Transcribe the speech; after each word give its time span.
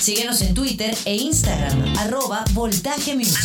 Síguenos 0.00 0.40
en 0.42 0.54
Twitter 0.54 0.96
e 1.04 1.16
Instagram, 1.16 1.98
arroba 1.98 2.44
Voltaje 2.52 3.14
Music. 3.16 3.36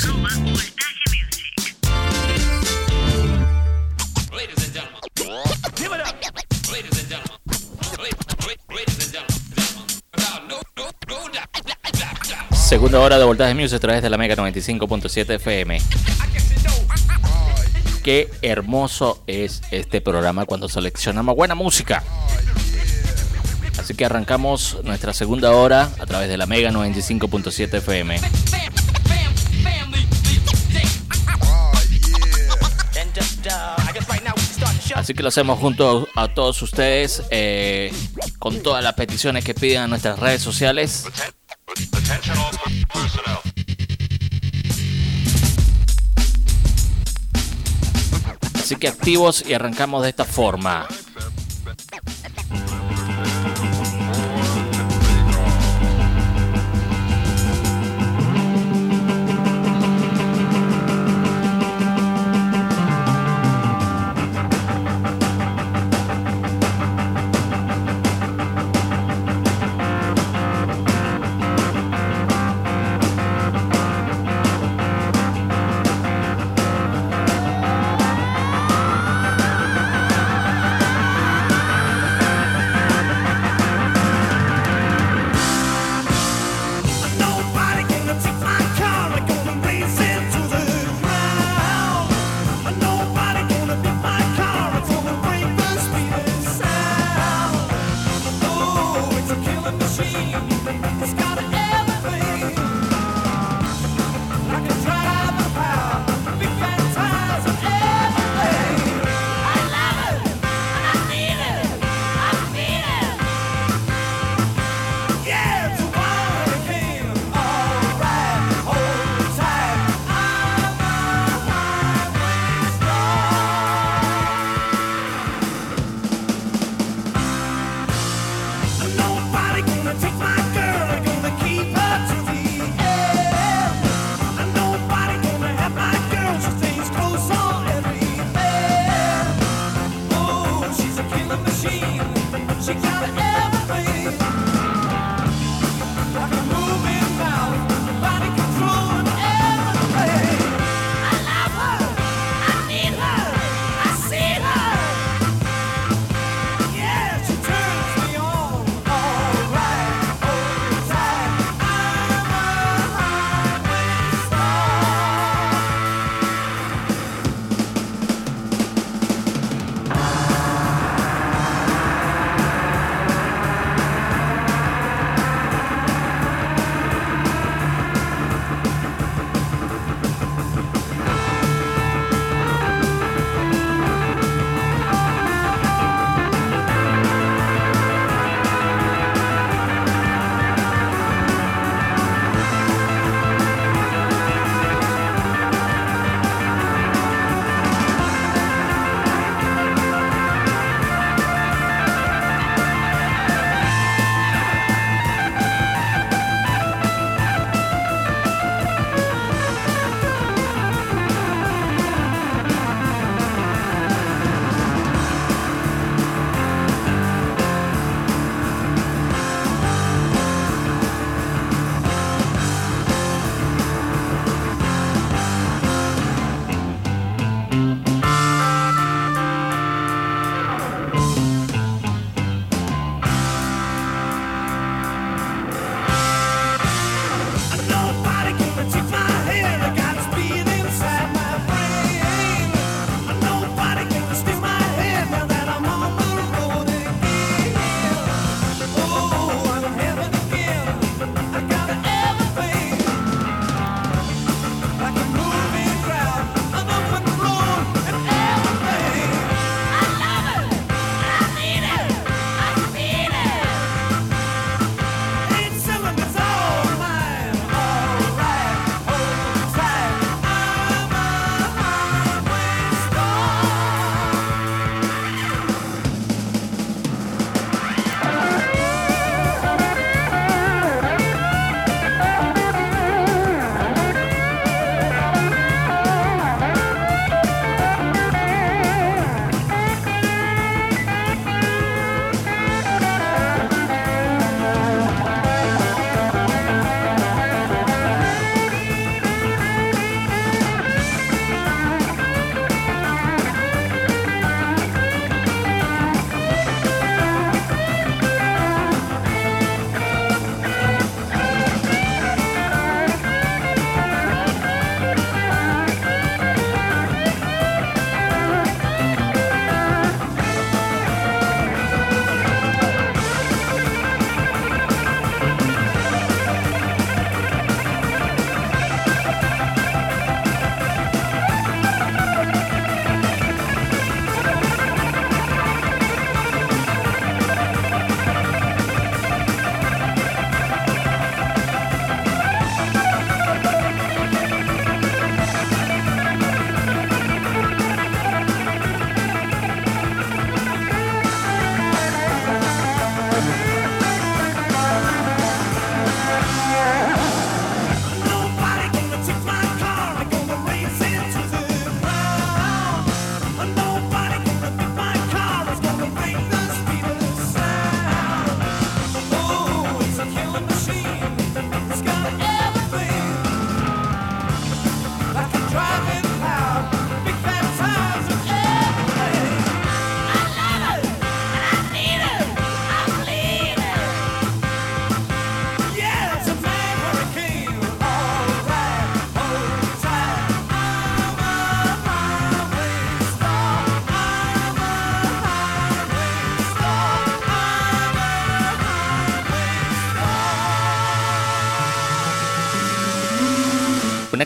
Segunda 12.52 13.00
hora 13.00 13.18
de 13.18 13.26
Voltaje 13.26 13.54
Music 13.56 13.76
a 13.76 13.80
través 13.80 14.02
de 14.02 14.10
la 14.10 14.18
Mega 14.18 14.36
95.7 14.36 15.36
FM. 15.36 15.82
Qué 18.04 18.30
hermoso 18.42 19.24
es 19.28 19.62
este 19.72 20.02
programa 20.02 20.46
cuando 20.46 20.70
seleccionamos 20.70 21.36
buena 21.36 21.56
música. 21.56 22.04
Así 23.84 23.96
que 23.96 24.06
arrancamos 24.06 24.78
nuestra 24.86 25.12
segunda 25.12 25.52
hora 25.52 25.92
a 26.00 26.06
través 26.06 26.30
de 26.30 26.38
la 26.38 26.46
Mega 26.46 26.72
95.7 26.72 27.80
FM. 27.80 28.18
Así 34.96 35.14
que 35.14 35.22
lo 35.22 35.28
hacemos 35.28 35.60
junto 35.60 36.08
a 36.16 36.30
todos 36.30 36.62
ustedes 36.62 37.24
eh, 37.30 37.92
con 38.40 38.64
todas 38.64 38.82
las 38.82 38.94
peticiones 38.94 39.44
que 39.44 39.54
piden 39.54 39.82
a 39.82 39.88
nuestras 39.90 40.18
redes 40.18 40.42
sociales. 40.42 41.06
Así 48.54 48.78
que 48.78 48.88
activos 48.88 49.44
y 49.46 49.54
arrancamos 49.54 50.04
de 50.04 50.10
esta 50.10 50.24
forma. 50.24 50.88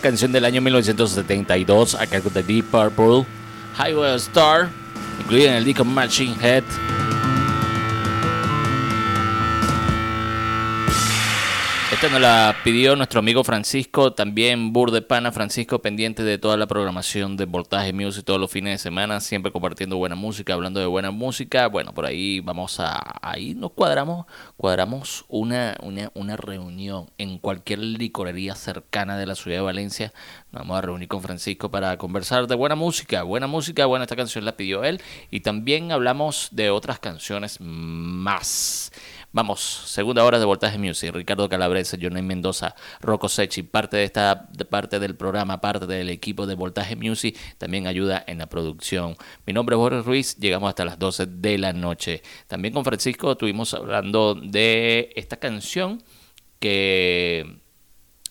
Canción 0.08 0.32
del 0.32 0.46
año 0.46 0.62
1972 0.62 1.96
a 1.96 2.08
cargo 2.08 2.30
de 2.30 2.42
Deep 2.42 2.64
Purple, 2.68 3.26
Highway 3.78 4.16
Star, 4.16 4.70
incluida 5.20 5.50
en 5.50 5.56
el 5.56 5.66
disco 5.66 5.84
Machine 5.84 6.34
Head. 6.42 6.64
La 12.10 12.56
pidió 12.64 12.96
nuestro 12.96 13.20
amigo 13.20 13.44
Francisco, 13.44 14.14
también 14.14 14.72
Burde 14.72 15.02
Pana. 15.02 15.34
Francisco, 15.34 15.82
pendiente 15.82 16.24
de 16.24 16.38
toda 16.38 16.56
la 16.56 16.66
programación 16.66 17.36
de 17.36 17.46
Voltaje 17.46 17.92
Music 17.92 18.24
todos 18.24 18.40
los 18.40 18.50
fines 18.50 18.74
de 18.74 18.78
semana, 18.78 19.20
siempre 19.20 19.52
compartiendo 19.52 19.98
buena 19.98 20.16
música, 20.16 20.54
hablando 20.54 20.80
de 20.80 20.86
buena 20.86 21.12
música. 21.12 21.68
Bueno, 21.68 21.94
por 21.94 22.06
ahí 22.06 22.40
vamos 22.40 22.80
a. 22.80 23.20
Ahí 23.22 23.54
nos 23.56 23.72
cuadramos, 23.72 24.26
cuadramos 24.56 25.26
una, 25.28 25.76
una, 25.84 26.10
una 26.16 26.38
reunión 26.38 27.12
en 27.18 27.40
cualquier 27.40 27.80
licorería 27.80 28.56
cercana 28.56 29.18
de 29.18 29.26
la 29.26 29.36
ciudad 29.36 29.58
de 29.58 29.64
Valencia. 29.64 30.14
Nos 30.52 30.62
vamos 30.62 30.78
a 30.78 30.82
reunir 30.82 31.10
con 31.10 31.22
Francisco 31.22 31.70
para 31.70 31.98
conversar 31.98 32.48
de 32.48 32.56
buena 32.56 32.76
música. 32.76 33.24
Buena 33.24 33.48
música, 33.48 33.86
bueno, 33.86 34.04
esta 34.04 34.16
canción 34.16 34.46
la 34.46 34.56
pidió 34.56 34.86
él. 34.86 35.02
Y 35.30 35.42
también 35.42 35.92
hablamos 35.92 36.48
de 36.52 36.70
otras 36.70 37.00
canciones 37.00 37.58
más. 37.60 38.92
Vamos, 39.34 39.60
segunda 39.60 40.24
hora 40.24 40.40
de 40.40 40.46
Voltaje 40.46 40.78
Music. 40.78 41.14
Ricardo 41.14 41.50
Calabresa, 41.50 41.98
Johnny 42.02 42.22
Mendoza, 42.22 42.76
Rocco 43.02 43.28
Sechi, 43.28 43.62
parte 43.62 43.98
de 43.98 44.06
esta 44.06 44.48
parte 44.70 45.00
del 45.00 45.16
programa, 45.16 45.60
parte 45.60 45.86
del 45.86 46.10
equipo 46.10 46.48
de 46.48 46.56
Voltaje 46.56 46.96
Music, 46.96 47.38
también 47.58 47.88
ayuda 47.88 48.24
en 48.26 48.38
la 48.38 48.48
producción. 48.48 49.18
Mi 49.46 49.52
nombre 49.52 49.76
es 49.76 49.80
Boris 49.80 50.06
Ruiz, 50.06 50.38
llegamos 50.38 50.70
hasta 50.70 50.86
las 50.86 50.98
12 50.98 51.26
de 51.26 51.58
la 51.58 51.74
noche. 51.74 52.24
También 52.48 52.74
con 52.74 52.86
Francisco 52.86 53.34
estuvimos 53.34 53.74
hablando 53.74 54.34
de 54.34 55.12
esta 55.16 55.36
canción 55.38 56.02
que 56.60 57.60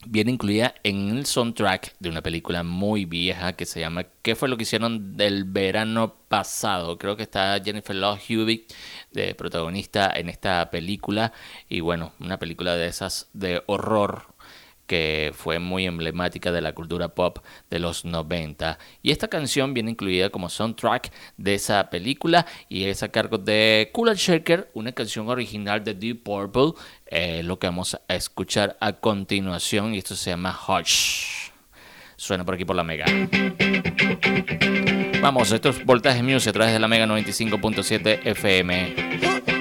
viene 0.09 0.33
incluida 0.33 0.75
en 0.83 1.11
el 1.11 1.27
soundtrack 1.27 1.95
de 1.99 2.09
una 2.09 2.23
película 2.23 2.63
muy 2.63 3.05
vieja 3.05 3.55
que 3.55 3.67
se 3.67 3.81
llama 3.81 4.07
¿Qué 4.23 4.35
fue 4.35 4.49
lo 4.49 4.57
que 4.57 4.63
hicieron 4.63 5.17
del 5.17 5.45
verano 5.45 6.15
pasado? 6.29 6.99
Creo 6.99 7.17
que 7.17 7.23
está 7.23 7.61
Jennifer 7.63 7.95
Love 7.95 8.21
Hewitt 8.29 8.73
de 9.13 9.35
protagonista 9.35 10.11
en 10.15 10.29
esta 10.29 10.71
película 10.71 11.33
y 11.69 11.81
bueno, 11.81 12.13
una 12.21 12.39
película 12.39 12.75
de 12.77 12.87
esas 12.87 13.29
de 13.33 13.63
horror 13.67 14.36
que 14.87 15.33
fue 15.35 15.59
muy 15.59 15.87
emblemática 15.87 16.53
de 16.53 16.61
la 16.61 16.73
cultura 16.73 17.09
pop 17.09 17.39
de 17.71 17.79
los 17.79 18.05
90. 18.05 18.79
Y 19.03 19.11
esta 19.11 19.29
canción 19.29 19.75
viene 19.75 19.93
incluida 19.93 20.31
como 20.31 20.49
soundtrack 20.49 21.13
de 21.37 21.55
esa 21.55 21.91
película 21.91 22.47
y 22.69 22.85
es 22.85 23.03
a 23.03 23.09
cargo 23.09 23.39
de 23.39 23.91
Cool 23.93 24.15
Shaker, 24.15 24.71
una 24.75 24.93
canción 24.93 25.29
original 25.29 25.83
de 25.85 25.95
Deep 25.95 26.23
Purple, 26.23 26.73
eh, 27.07 27.43
lo 27.43 27.59
que 27.59 27.67
vamos 27.67 27.95
a 27.95 28.15
escuchar 28.15 28.77
a 28.81 28.93
continuación 28.93 29.95
y 29.95 29.99
esto 29.99 30.15
se 30.15 30.31
llama 30.31 30.59
Hush. 30.67 31.51
Suena 32.17 32.45
por 32.45 32.55
aquí 32.55 32.65
por 32.65 32.77
la 32.77 32.85
Mega. 32.85 33.05
Vamos, 35.21 35.51
esto 35.51 35.71
es 35.71 35.85
Voltaje 35.85 36.23
Music 36.23 36.51
a 36.51 36.53
través 36.53 36.73
de 36.73 36.79
la 36.79 36.89
Mega 36.89 37.07
95.7 37.07 38.21
FM 38.25 39.56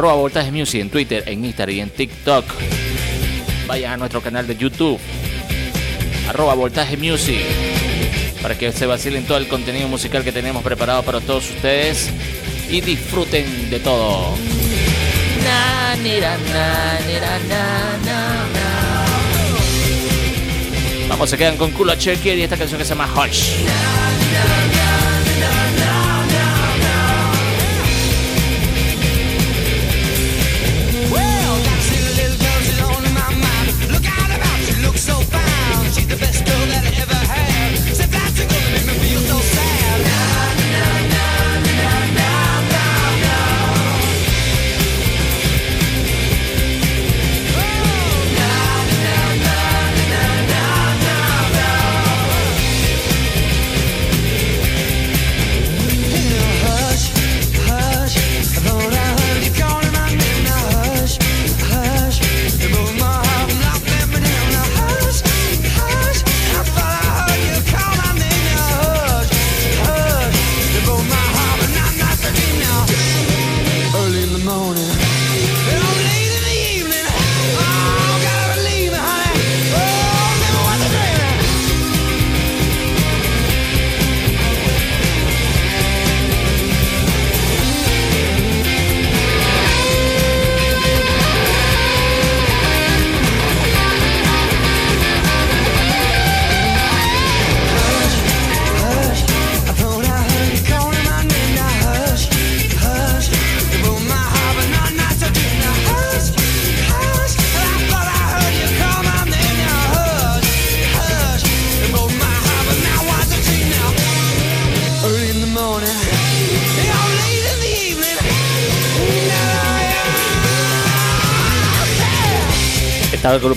arroba 0.00 0.14
Voltaje 0.14 0.50
Music 0.50 0.80
en 0.80 0.88
Twitter, 0.88 1.22
en 1.26 1.44
Instagram 1.44 1.76
y 1.76 1.80
en 1.80 1.90
TikTok. 1.90 2.46
Vayan 3.66 3.92
a 3.92 3.96
nuestro 3.98 4.22
canal 4.22 4.46
de 4.46 4.56
YouTube, 4.56 4.98
arroba 6.26 6.54
Voltaje 6.54 6.96
Music, 6.96 7.42
para 8.40 8.56
que 8.56 8.72
se 8.72 8.86
vacilen 8.86 9.26
todo 9.26 9.36
el 9.36 9.46
contenido 9.46 9.88
musical 9.88 10.24
que 10.24 10.32
tenemos 10.32 10.62
preparado 10.62 11.02
para 11.02 11.20
todos 11.20 11.50
ustedes 11.50 12.08
y 12.70 12.80
disfruten 12.80 13.68
de 13.68 13.78
todo. 13.80 14.34
Vamos, 21.10 21.28
se 21.28 21.36
quedan 21.36 21.58
con 21.58 21.72
Kula 21.72 21.98
Checker 21.98 22.38
y 22.38 22.42
esta 22.42 22.56
canción 22.56 22.78
que 22.78 22.86
se 22.86 22.94
llama 22.94 23.06
Hush. 23.14 23.50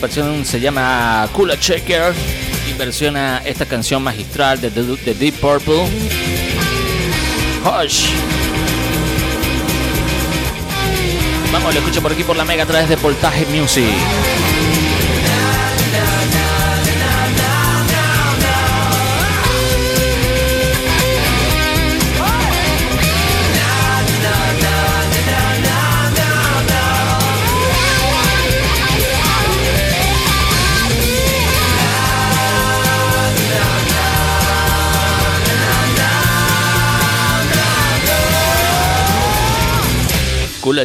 Agrupación 0.04 0.46
se 0.46 0.60
llama 0.60 1.30
Kula 1.32 1.58
Checker 1.58 2.14
y 2.70 2.74
versiona 2.74 3.42
esta 3.46 3.66
canción 3.66 4.04
magistral 4.04 4.60
de, 4.60 4.70
Deep 4.70 5.36
Purple. 5.36 5.86
Hush. 7.64 8.08
Vamos, 11.54 11.74
lo 11.74 11.80
escucho 11.80 12.02
por 12.02 12.12
aquí 12.12 12.26
por 12.26 12.36
la 12.36 12.44
mega 12.44 12.64
a 12.64 12.66
través 12.66 12.90
de 12.90 12.98
Voltaje 12.98 13.46
Music. 13.46 13.86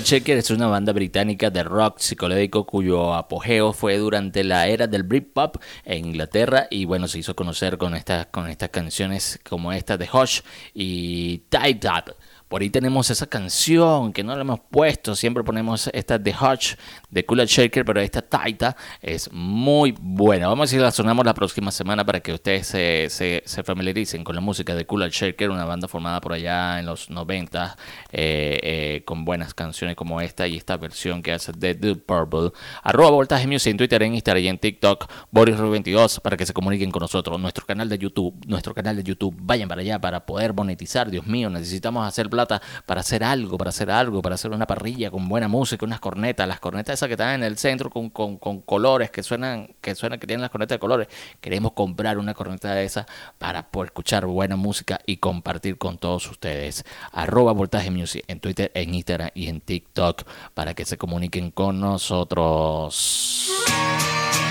Checker 0.02 0.38
es 0.38 0.50
una 0.50 0.66
banda 0.66 0.92
británica 0.92 1.50
de 1.50 1.62
rock 1.62 1.98
psicodélico 1.98 2.66
cuyo 2.66 3.14
apogeo 3.14 3.72
fue 3.72 3.98
durante 3.98 4.44
la 4.44 4.66
era 4.66 4.86
del 4.86 5.02
Britpop 5.02 5.56
en 5.84 6.06
Inglaterra 6.06 6.66
y 6.70 6.84
bueno, 6.84 7.08
se 7.08 7.18
hizo 7.18 7.34
conocer 7.34 7.78
con 7.78 7.94
estas, 7.94 8.26
con 8.26 8.48
estas 8.48 8.68
canciones 8.70 9.40
como 9.48 9.72
esta 9.72 9.96
de 9.96 10.08
Hush 10.12 10.40
y 10.74 11.38
Tied 11.48 11.84
Up. 11.84 12.14
Por 12.48 12.62
ahí 12.62 12.70
tenemos 12.70 13.10
esa 13.10 13.26
canción 13.26 14.12
que 14.12 14.24
no 14.24 14.34
la 14.34 14.40
hemos 14.40 14.60
puesto. 14.60 15.14
Siempre 15.14 15.44
ponemos 15.44 15.90
esta 15.92 16.18
de 16.18 16.34
Hutch 16.34 16.76
de 17.10 17.24
Cooler 17.24 17.46
Shaker, 17.46 17.84
pero 17.84 18.00
esta 18.00 18.22
Taita 18.22 18.76
es 19.00 19.30
muy 19.32 19.94
buena. 19.98 20.48
Vamos 20.48 20.68
a 20.68 20.70
si 20.70 20.76
la 20.76 20.90
sonamos 20.90 21.24
la 21.24 21.34
próxima 21.34 21.70
semana 21.70 22.04
para 22.04 22.20
que 22.20 22.32
ustedes 22.32 22.66
se, 22.66 23.08
se, 23.08 23.62
familiaricen 23.62 24.24
con 24.24 24.34
la 24.34 24.40
música 24.40 24.74
de 24.74 24.86
Cooler 24.86 25.10
Shaker, 25.10 25.50
una 25.50 25.64
banda 25.64 25.88
formada 25.88 26.20
por 26.20 26.32
allá 26.32 26.78
en 26.78 26.86
los 26.86 27.10
90 27.10 27.76
eh, 28.12 28.60
eh, 28.62 29.02
con 29.04 29.24
buenas 29.24 29.54
canciones 29.54 29.96
como 29.96 30.20
esta 30.20 30.46
y 30.46 30.56
esta 30.56 30.76
versión 30.76 31.22
que 31.22 31.32
hace 31.32 31.52
de 31.52 31.74
The 31.74 31.96
Purple. 31.96 32.52
Arroba 32.82 33.10
Voltaje 33.10 33.46
Music 33.46 33.70
en 33.70 33.76
Twitter, 33.78 34.02
en 34.02 34.14
Instagram 34.14 34.44
y 34.44 34.48
en 34.48 34.58
TikTok. 34.58 35.10
Boris22 35.32 36.20
para 36.20 36.36
que 36.36 36.44
se 36.44 36.52
comuniquen 36.52 36.90
con 36.90 37.00
nosotros. 37.00 37.40
Nuestro 37.40 37.64
canal 37.64 37.88
de 37.88 37.98
YouTube, 37.98 38.34
nuestro 38.46 38.74
canal 38.74 38.96
de 38.96 39.02
YouTube. 39.02 39.34
Vayan 39.40 39.68
para 39.68 39.80
allá 39.80 39.98
para 39.98 40.26
poder 40.26 40.52
monetizar. 40.52 41.10
Dios 41.10 41.26
mío, 41.26 41.48
necesitamos 41.48 42.06
hacer 42.06 42.28
plata 42.28 42.60
para 42.86 43.00
hacer 43.00 43.24
algo, 43.24 43.56
para 43.56 43.70
hacer 43.70 43.90
algo, 43.90 44.20
para 44.20 44.34
hacer 44.34 44.50
una 44.50 44.66
parrilla 44.66 45.10
con 45.10 45.28
buena 45.28 45.48
música, 45.48 45.86
unas 45.86 46.00
cornetas, 46.00 46.46
las 46.46 46.60
cornetas 46.60 46.97
que 47.06 47.14
están 47.14 47.34
en 47.34 47.42
el 47.44 47.58
centro 47.58 47.90
con, 47.90 48.10
con, 48.10 48.60
colores, 48.62 49.10
que 49.10 49.22
suenan, 49.22 49.74
que 49.80 49.94
suenan, 49.94 50.18
que 50.18 50.26
tienen 50.26 50.42
las 50.42 50.50
cornetas 50.50 50.76
de 50.76 50.80
colores. 50.80 51.08
Queremos 51.40 51.72
comprar 51.72 52.18
una 52.18 52.34
corneta 52.34 52.74
de 52.74 52.84
esas 52.84 53.06
para 53.38 53.70
poder 53.70 53.88
escuchar 53.88 54.26
buena 54.26 54.56
música 54.56 55.00
y 55.06 55.18
compartir 55.18 55.78
con 55.78 55.98
todos 55.98 56.28
ustedes. 56.28 56.84
Arroba 57.12 57.52
Voltaje 57.52 57.90
Music 57.90 58.24
en 58.26 58.40
Twitter, 58.40 58.70
en 58.74 58.94
Instagram 58.94 59.30
y 59.34 59.48
en 59.48 59.60
TikTok 59.60 60.24
para 60.54 60.74
que 60.74 60.84
se 60.84 60.96
comuniquen 60.96 61.50
con 61.50 61.80
nosotros. 61.80 63.50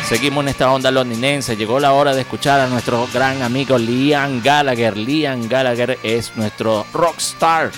Seguimos 0.07 0.43
en 0.45 0.47
esta 0.47 0.71
onda 0.71 0.89
londinense. 0.89 1.57
Llegó 1.57 1.81
la 1.81 1.91
hora 1.91 2.15
de 2.15 2.21
escuchar 2.21 2.61
a 2.61 2.67
nuestro 2.67 3.07
gran 3.13 3.41
amigo 3.41 3.77
Liam 3.77 4.41
Gallagher. 4.41 4.95
Liam 4.95 5.49
Gallagher 5.49 5.97
es 6.01 6.31
nuestro 6.37 6.85
rockstar 6.93 7.71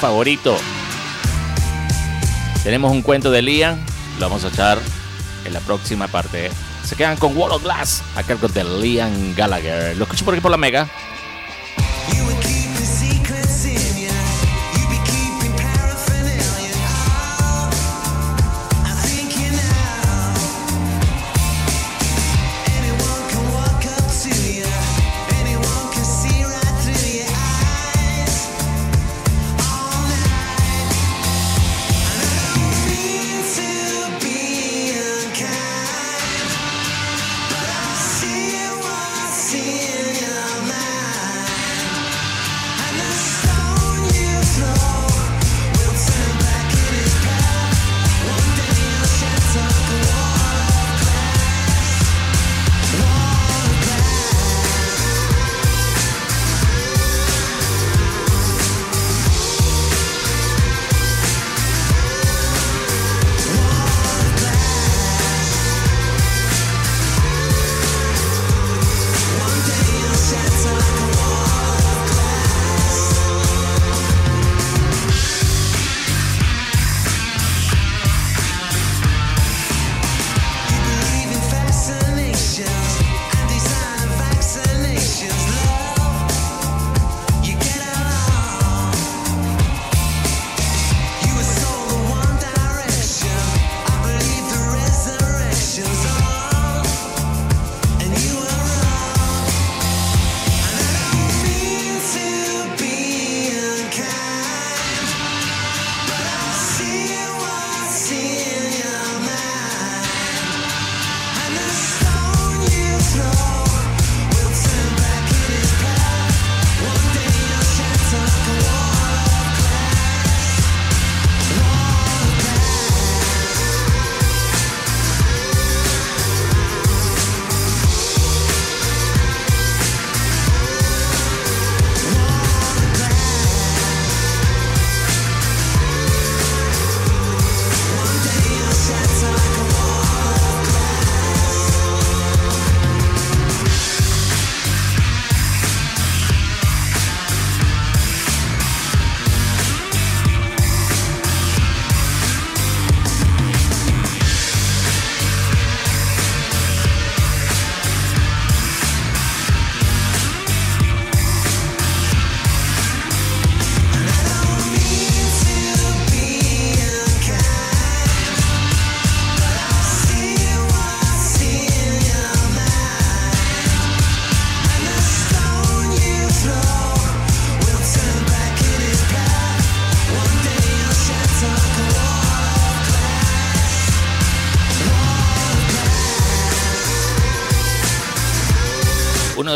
favorito. 0.00 0.56
Tenemos 2.62 2.92
un 2.92 3.00
cuento 3.00 3.30
de 3.30 3.40
Liam. 3.40 3.78
Lo 4.18 4.28
vamos 4.28 4.44
a 4.44 4.48
echar 4.48 4.78
en 5.46 5.52
la 5.52 5.60
próxima 5.60 6.08
parte. 6.08 6.50
Se 6.84 6.94
quedan 6.94 7.16
con 7.16 7.36
Wall 7.36 7.52
of 7.52 7.62
Glass 7.62 8.02
a 8.16 8.22
cargo 8.22 8.48
de 8.48 8.64
Liam 8.64 9.34
Gallagher. 9.34 9.96
Lo 9.96 10.04
escucho 10.04 10.26
por 10.26 10.34
aquí 10.34 10.42
por 10.42 10.50
la 10.50 10.58
Mega. 10.58 10.86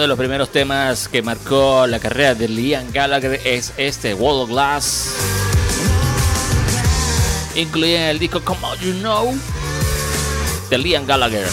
Los 0.06 0.18
primeros 0.18 0.50
temas 0.50 1.08
que 1.08 1.23
marcó 1.23 1.87
la 1.87 1.99
carrera 1.99 2.34
de 2.34 2.49
Liam 2.49 2.90
Gallagher 2.92 3.40
es 3.44 3.73
este 3.76 4.12
Wall 4.14 4.42
of 4.42 4.50
Glass. 4.50 5.14
Incluye 7.54 8.11
el 8.11 8.18
disco 8.18 8.42
Come 8.44 8.66
On 8.66 8.78
You 8.80 8.92
Know 9.00 9.34
de 10.70 10.78
Liam 10.78 11.06
Gallagher. 11.06 11.46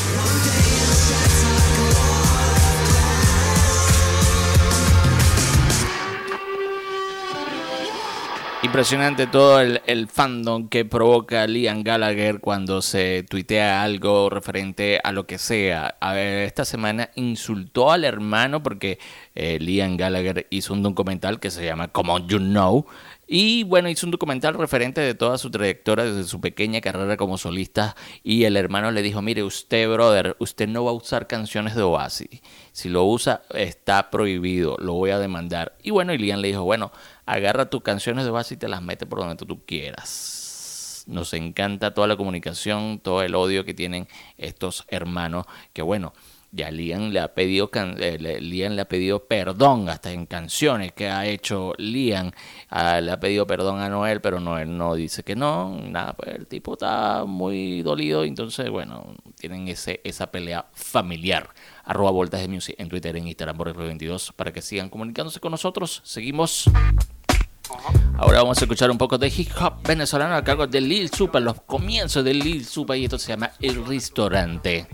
Impresionante 8.63 9.25
todo 9.25 9.60
el, 9.60 10.08
fandom 10.08 10.70
que 10.70 10.86
provoca 10.86 11.48
Liam 11.48 11.82
Gallagher 11.82 12.39
cuando 12.39 12.84
se 12.84 13.24
tuitea 13.24 13.82
algo 13.82 14.30
referente 14.30 15.00
a 15.03 15.12
lo 15.12 15.25
que 15.25 15.39
sea. 15.39 15.96
A 16.00 16.13
ver, 16.13 16.46
esta 16.46 16.63
semana 16.63 17.10
insultó 17.15 17.91
al 17.91 18.06
hermano 18.06 18.62
porque 18.62 19.00
eh, 19.34 19.58
Liam 19.60 19.98
Gallagher 19.98 20.46
hizo 20.51 20.74
un 20.74 20.84
documental 20.84 21.39
que 21.39 21.50
se 21.50 21.65
llama 21.65 21.88
Come 21.88 22.13
You 22.27 22.38
Know 22.38 22.86
Y 23.34 23.64
bueno, 23.64 23.88
hizo 23.88 24.06
un 24.06 24.12
documental 24.12 24.56
referente 24.56 25.00
de 25.00 25.16
toda 25.16 25.38
su 25.38 25.50
trayectoria 25.50 26.04
desde 26.04 26.26
su 26.26 26.42
pequeña 26.42 26.82
carrera 26.82 27.16
como 27.16 27.38
solista. 27.38 27.96
Y 28.26 28.44
el 28.44 28.58
hermano 28.58 28.92
le 28.92 29.02
dijo, 29.02 29.22
mire, 29.22 29.42
usted, 29.42 29.90
brother, 29.90 30.36
usted 30.40 30.68
no 30.68 30.84
va 30.84 30.92
a 30.92 30.96
usar 30.96 31.28
canciones 31.28 31.74
de 31.74 31.82
Oasis. 31.82 32.42
Si 32.74 32.90
lo 32.90 33.06
usa, 33.06 33.44
está 33.54 34.10
prohibido, 34.10 34.76
lo 34.80 34.96
voy 34.96 35.12
a 35.12 35.18
demandar. 35.18 35.78
Y 35.82 35.92
bueno, 35.92 36.14
y 36.14 36.18
Liam 36.18 36.42
le 36.42 36.50
dijo, 36.50 36.64
bueno, 36.64 36.92
agarra 37.26 37.70
tus 37.70 37.84
canciones 37.84 38.26
de 38.26 38.32
Oasis 38.32 38.52
y 38.52 38.58
te 38.58 38.68
las 38.68 38.82
mete 38.82 39.06
por 39.06 39.20
donde 39.20 39.38
tú 39.38 39.66
quieras. 39.66 41.06
Nos 41.08 41.34
encanta 41.34 41.94
toda 41.94 42.08
la 42.08 42.18
comunicación, 42.18 43.00
todo 43.00 43.24
el 43.24 43.34
odio 43.36 43.64
que 43.64 43.74
tienen 43.74 44.10
estos 44.38 44.84
hermanos, 44.90 45.46
que 45.72 45.82
bueno, 45.82 46.12
ya 46.51 46.70
Liam 46.70 47.12
le 47.12 47.20
ha 47.20 47.34
pedido 47.34 47.70
eh, 47.74 48.17
le 48.20 48.81
ha 48.81 48.86
pedido 48.86 49.25
perdón 49.25 49.88
hasta 49.89 50.12
en 50.12 50.25
canciones 50.25 50.91
que 50.91 51.10
ha 51.10 51.25
hecho 51.25 51.74
Liam. 51.77 52.31
Ah, 52.70 53.00
le 53.00 53.12
ha 53.12 53.20
pedido 53.20 53.48
perdón 53.48 53.79
a 53.79 53.89
Noel 53.89 54.22
pero 54.22 54.39
Noel 54.39 54.77
no 54.77 54.96
dice 54.96 55.24
que 55.24 55.36
no 55.36 55.77
nada 55.89 56.13
pues 56.13 56.36
el 56.36 56.48
tipo 56.48 56.74
está 56.74 57.24
muy 57.25 57.81
dolido 57.81 58.24
entonces 58.24 58.70
bueno 58.70 59.15
tienen 59.39 59.67
ese 59.67 60.01
esa 60.03 60.31
pelea 60.31 60.65
familiar. 60.74 61.50
Arroba 61.86 62.12
voltas 62.12 62.41
de 62.41 62.48
music 62.48 62.75
en 62.77 62.89
Twitter 62.89 63.15
en 63.15 63.27
Instagram 63.27 63.58
por 63.58 63.67
el 63.67 63.74
22 63.74 64.34
para 64.36 64.51
que 64.51 64.62
sigan 64.62 64.89
comunicándose 64.89 65.39
con 65.39 65.51
nosotros. 65.51 66.01
Seguimos. 66.03 66.70
Ahora 68.17 68.41
vamos 68.41 68.60
a 68.60 68.65
escuchar 68.65 68.91
un 68.91 68.98
poco 68.98 69.17
de 69.17 69.27
hip 69.27 69.50
hop 69.60 69.81
venezolano 69.84 70.36
a 70.36 70.43
cargo 70.43 70.67
de 70.67 70.81
Lil 70.81 71.10
Super, 71.10 71.41
los 71.41 71.62
comienzos 71.62 72.24
de 72.24 72.34
Lil 72.34 72.65
Super 72.65 72.98
y 72.98 73.05
esto 73.05 73.17
se 73.17 73.29
llama 73.29 73.51
El 73.62 73.86
Restaurante 73.86 74.88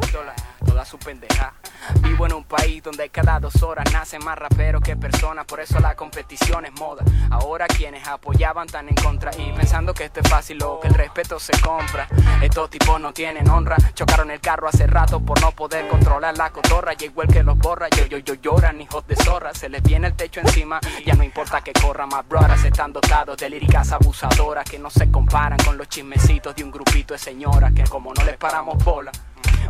toda 0.67 0.85
su 0.85 0.99
pendeja. 0.99 1.53
Vivo 2.01 2.25
en 2.25 2.33
un 2.33 2.43
país 2.43 2.83
donde 2.83 3.09
cada 3.09 3.39
dos 3.39 3.63
horas 3.63 3.91
nacen 3.91 4.23
más 4.23 4.37
raperos 4.37 4.81
que 4.81 4.95
personas, 4.95 5.45
por 5.45 5.59
eso 5.59 5.79
la 5.79 5.95
competición 5.95 6.65
es 6.65 6.73
moda. 6.73 7.03
Ahora 7.31 7.65
quienes 7.67 8.07
apoyaban 8.07 8.67
están 8.67 8.89
en 8.89 8.95
contra 8.95 9.31
y 9.37 9.51
pensando 9.53 9.93
que 9.93 10.05
esto 10.05 10.19
es 10.19 10.29
fácil 10.29 10.61
o 10.63 10.79
que 10.79 10.89
el 10.89 10.93
respeto 10.93 11.39
se 11.39 11.53
compra. 11.61 12.07
Estos 12.41 12.69
tipos 12.69 12.99
no 12.99 13.13
tienen 13.13 13.49
honra, 13.49 13.77
chocaron 13.93 14.29
el 14.29 14.41
carro 14.41 14.67
hace 14.67 14.85
rato 14.85 15.19
por 15.21 15.41
no 15.41 15.51
poder 15.51 15.87
controlar 15.87 16.37
la 16.37 16.51
cotorra. 16.51 16.93
Llegó 16.93 17.23
el 17.23 17.29
que 17.29 17.43
los 17.43 17.57
borra, 17.57 17.87
yo, 17.89 18.05
yo, 18.05 18.17
yo 18.19 18.33
lloran, 18.35 18.81
hijos 18.81 19.07
de 19.07 19.15
zorra. 19.15 19.53
Se 19.53 19.69
les 19.69 19.81
viene 19.81 20.07
el 20.07 20.13
techo 20.13 20.41
encima, 20.41 20.79
ya 21.05 21.13
no 21.13 21.23
importa 21.23 21.61
que 21.61 21.73
corra 21.73 22.05
más 22.05 22.27
brothers. 22.27 22.65
Están 22.65 22.91
dotados 22.91 23.37
de 23.37 23.49
líricas 23.49 23.91
abusadoras 23.91 24.69
que 24.69 24.77
no 24.77 24.89
se 24.89 25.09
comparan 25.09 25.59
con 25.59 25.77
los 25.77 25.87
chismecitos 25.87 26.55
de 26.55 26.63
un 26.63 26.71
grupito 26.71 27.13
de 27.13 27.19
señoras 27.19 27.71
que 27.73 27.83
como 27.85 28.13
no 28.13 28.23
les 28.25 28.37
paramos 28.37 28.83
bola. 28.83 29.11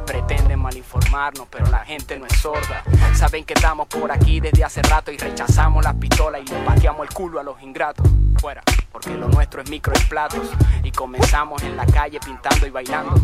Pretenden 0.06 0.60
malinformarnos, 0.60 1.48
pero 1.50 1.66
la 1.68 1.80
gente 1.80 2.18
no 2.18 2.26
es 2.26 2.40
sorda. 2.40 2.84
Saben 3.16 3.44
que 3.44 3.54
estamos 3.54 3.88
por 3.88 4.12
aquí 4.12 4.40
desde 4.40 4.64
hace 4.64 4.82
rato 4.82 5.12
y 5.12 5.18
rechazamos 5.18 5.84
las 5.84 5.96
pistolas 5.96 6.42
y 6.46 6.52
le 6.52 6.60
pateamos 6.66 7.08
el 7.08 7.14
culo 7.14 7.40
a 7.40 7.44
los 7.44 7.62
ingratos. 7.62 8.08
Fuera, 8.40 8.62
porque 8.92 9.16
lo 9.16 9.28
nuestro 9.28 9.62
es 9.62 9.70
micro 9.70 9.94
y 9.96 10.04
platos. 10.06 10.52
Y 10.84 10.92
comenzamos 10.92 11.62
en 11.64 11.76
la 11.76 11.86
calle 11.86 12.20
pintando 12.24 12.68
y 12.68 12.70
bailando. 12.70 13.16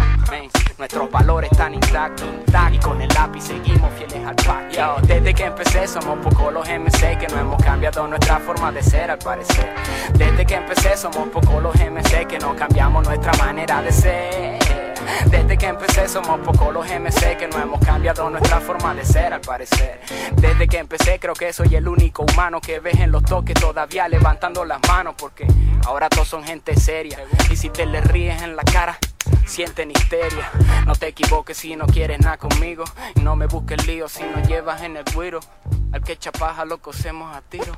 nuestros 0.77 1.12
valores 1.12 1.51
están 1.51 1.73
intactos. 1.73 2.27
Y 2.71 2.77
con 2.79 3.01
el 3.01 3.09
lápiz 3.09 3.43
seguimos 3.43 3.91
fieles 3.93 4.25
al 4.25 4.36
pacto. 4.36 4.95
Desde 5.03 5.33
que 5.33 5.45
empecé 5.45 5.88
somos 5.88 6.17
pocos 6.19 6.51
los 6.51 6.67
MC 6.67 7.17
que 7.19 7.27
no 7.27 7.39
hemos 7.39 7.63
cambiado 7.63 8.07
nuestra 8.07 8.39
forma 8.39 8.71
de 8.71 8.81
ser 8.81 9.12
al 9.12 9.19
parecer. 9.19 9.73
Desde 10.13 10.45
que 10.45 10.55
empecé 10.55 10.97
somos 10.97 11.29
pocos 11.29 11.62
los 11.62 11.75
MC 11.75 12.25
que 12.27 12.39
no 12.39 12.55
cambiamos 12.55 13.07
nuestra 13.07 13.33
manera 13.33 13.81
de 13.81 13.91
ser. 13.91 14.72
Empecé 15.83 16.07
somos 16.07 16.39
pocos 16.39 16.73
los 16.73 16.87
MC 16.87 17.35
que 17.37 17.49
no 17.49 17.61
hemos 17.61 17.85
cambiado 17.85 18.29
nuestra 18.29 18.61
forma 18.61 18.95
de 18.95 19.03
ser 19.03 19.33
al 19.33 19.41
parecer. 19.41 19.99
Desde 20.37 20.65
que 20.65 20.77
empecé 20.77 21.19
creo 21.19 21.33
que 21.33 21.51
soy 21.51 21.75
el 21.75 21.89
único 21.89 22.23
humano 22.23 22.61
que 22.61 22.79
ves 22.79 23.01
en 23.01 23.11
los 23.11 23.21
toques 23.23 23.55
todavía 23.55 24.07
levantando 24.07 24.63
las 24.63 24.79
manos 24.87 25.15
porque 25.17 25.45
ahora 25.85 26.07
todos 26.07 26.29
son 26.29 26.45
gente 26.45 26.79
seria 26.79 27.19
y 27.51 27.57
si 27.57 27.69
te 27.69 27.85
le 27.85 27.99
ríes 27.99 28.41
en 28.43 28.55
la 28.55 28.63
cara 28.63 28.97
sienten 29.45 29.91
histeria. 29.91 30.49
No 30.85 30.95
te 30.95 31.07
equivoques 31.07 31.57
si 31.57 31.75
no 31.75 31.85
quieres 31.85 32.21
nada 32.21 32.37
conmigo. 32.37 32.85
Y 33.15 33.19
no 33.19 33.35
me 33.35 33.47
busques 33.47 33.85
lío 33.85 34.07
si 34.07 34.23
no 34.23 34.41
llevas 34.47 34.83
en 34.83 34.95
el 34.95 35.03
guiro. 35.03 35.41
Al 35.91 36.01
que 36.01 36.15
chapaja 36.15 36.63
lo 36.63 36.77
cosemos 36.77 37.35
a 37.35 37.41
tiro. 37.41 37.73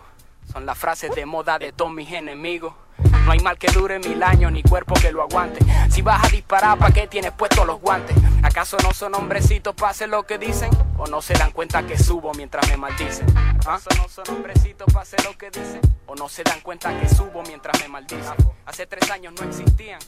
Son 0.54 0.64
las 0.68 0.78
frases 0.78 1.10
de 1.16 1.26
moda 1.26 1.58
de 1.58 1.72
todos 1.72 1.92
mis 1.92 2.12
enemigos. 2.12 2.76
No 2.98 3.32
hay 3.32 3.40
mal 3.40 3.58
que 3.58 3.72
dure 3.72 4.00
mil 4.00 4.22
años 4.24 4.52
ni 4.52 4.62
cuerpo 4.62 4.94
que 4.96 5.12
lo 5.12 5.24
aguante. 5.24 5.60
Si 5.90 6.02
vas 6.02 6.24
a 6.24 6.30
disparar, 6.30 6.78
¿para 6.78 6.94
qué 6.94 7.08
tienes 7.08 7.32
puestos 7.32 7.66
los 7.66 7.82
guantes? 7.82 8.16
¿Acaso 8.44 8.78
no 8.84 8.94
son 8.94 9.16
hombrecitos 9.16 9.74
para 9.74 9.92
hacer 9.92 10.10
lo 10.10 10.24
que 10.24 10.38
dicen? 10.38 10.70
¿O 10.98 11.08
no 11.08 11.22
se 11.22 11.34
dan 11.34 11.52
cuenta 11.52 11.86
que 11.86 11.98
subo 11.98 12.34
mientras 12.34 12.68
me 12.70 12.78
maldicen? 12.78 13.26
¿Acaso 13.38 13.90
no 13.98 14.08
son 14.08 14.26
hombrecitos 14.30 14.88
para 14.88 15.02
hacer 15.02 15.24
lo 15.26 15.38
que 15.38 15.50
dicen? 15.50 15.82
¿O 16.06 16.16
no 16.16 16.30
se 16.30 16.44
dan 16.44 16.62
cuenta 16.62 17.00
que 17.00 17.10
subo 17.10 17.42
mientras 17.48 17.80
me 17.82 17.88
maldicen? 17.88 18.36
Hace 18.66 18.86
tres 18.86 19.10
años 19.10 19.34
no 19.40 19.48
existían. 19.48 20.00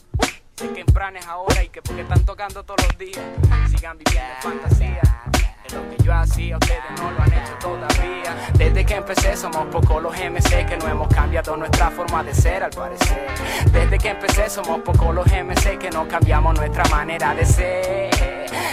Sé 0.56 0.68
que 0.70 0.80
es 0.80 1.26
ahora 1.26 1.62
y 1.62 1.68
que 1.68 1.82
porque 1.82 2.02
están 2.02 2.24
tocando 2.24 2.64
todos 2.64 2.84
los 2.84 2.98
días 2.98 3.24
sigan 3.70 3.96
viviendo 3.96 4.34
fantasía 4.42 5.00
lo 5.72 5.88
que 5.90 6.02
yo 6.02 6.14
hacía, 6.14 6.56
ustedes 6.56 6.82
no 6.98 7.10
lo 7.10 7.22
han 7.22 7.32
hecho 7.32 7.54
todavía. 7.60 8.50
Desde 8.54 8.84
que 8.84 8.94
empecé 8.94 9.36
somos 9.36 9.66
pocos 9.66 10.02
los 10.02 10.14
MC 10.16 10.66
que 10.66 10.76
no 10.76 10.88
hemos 10.88 11.08
cambiado 11.08 11.56
nuestra 11.56 11.90
forma 11.90 12.22
de 12.22 12.34
ser 12.34 12.62
al 12.62 12.70
parecer. 12.70 13.26
Desde 13.72 13.98
que 13.98 14.08
empecé 14.10 14.48
somos 14.50 14.80
pocos 14.80 15.14
los 15.14 15.26
MC 15.26 15.78
que 15.78 15.90
no 15.90 16.06
cambiamos 16.08 16.56
nuestra 16.58 16.84
manera 16.84 17.34
de 17.34 17.44
ser. 17.44 18.10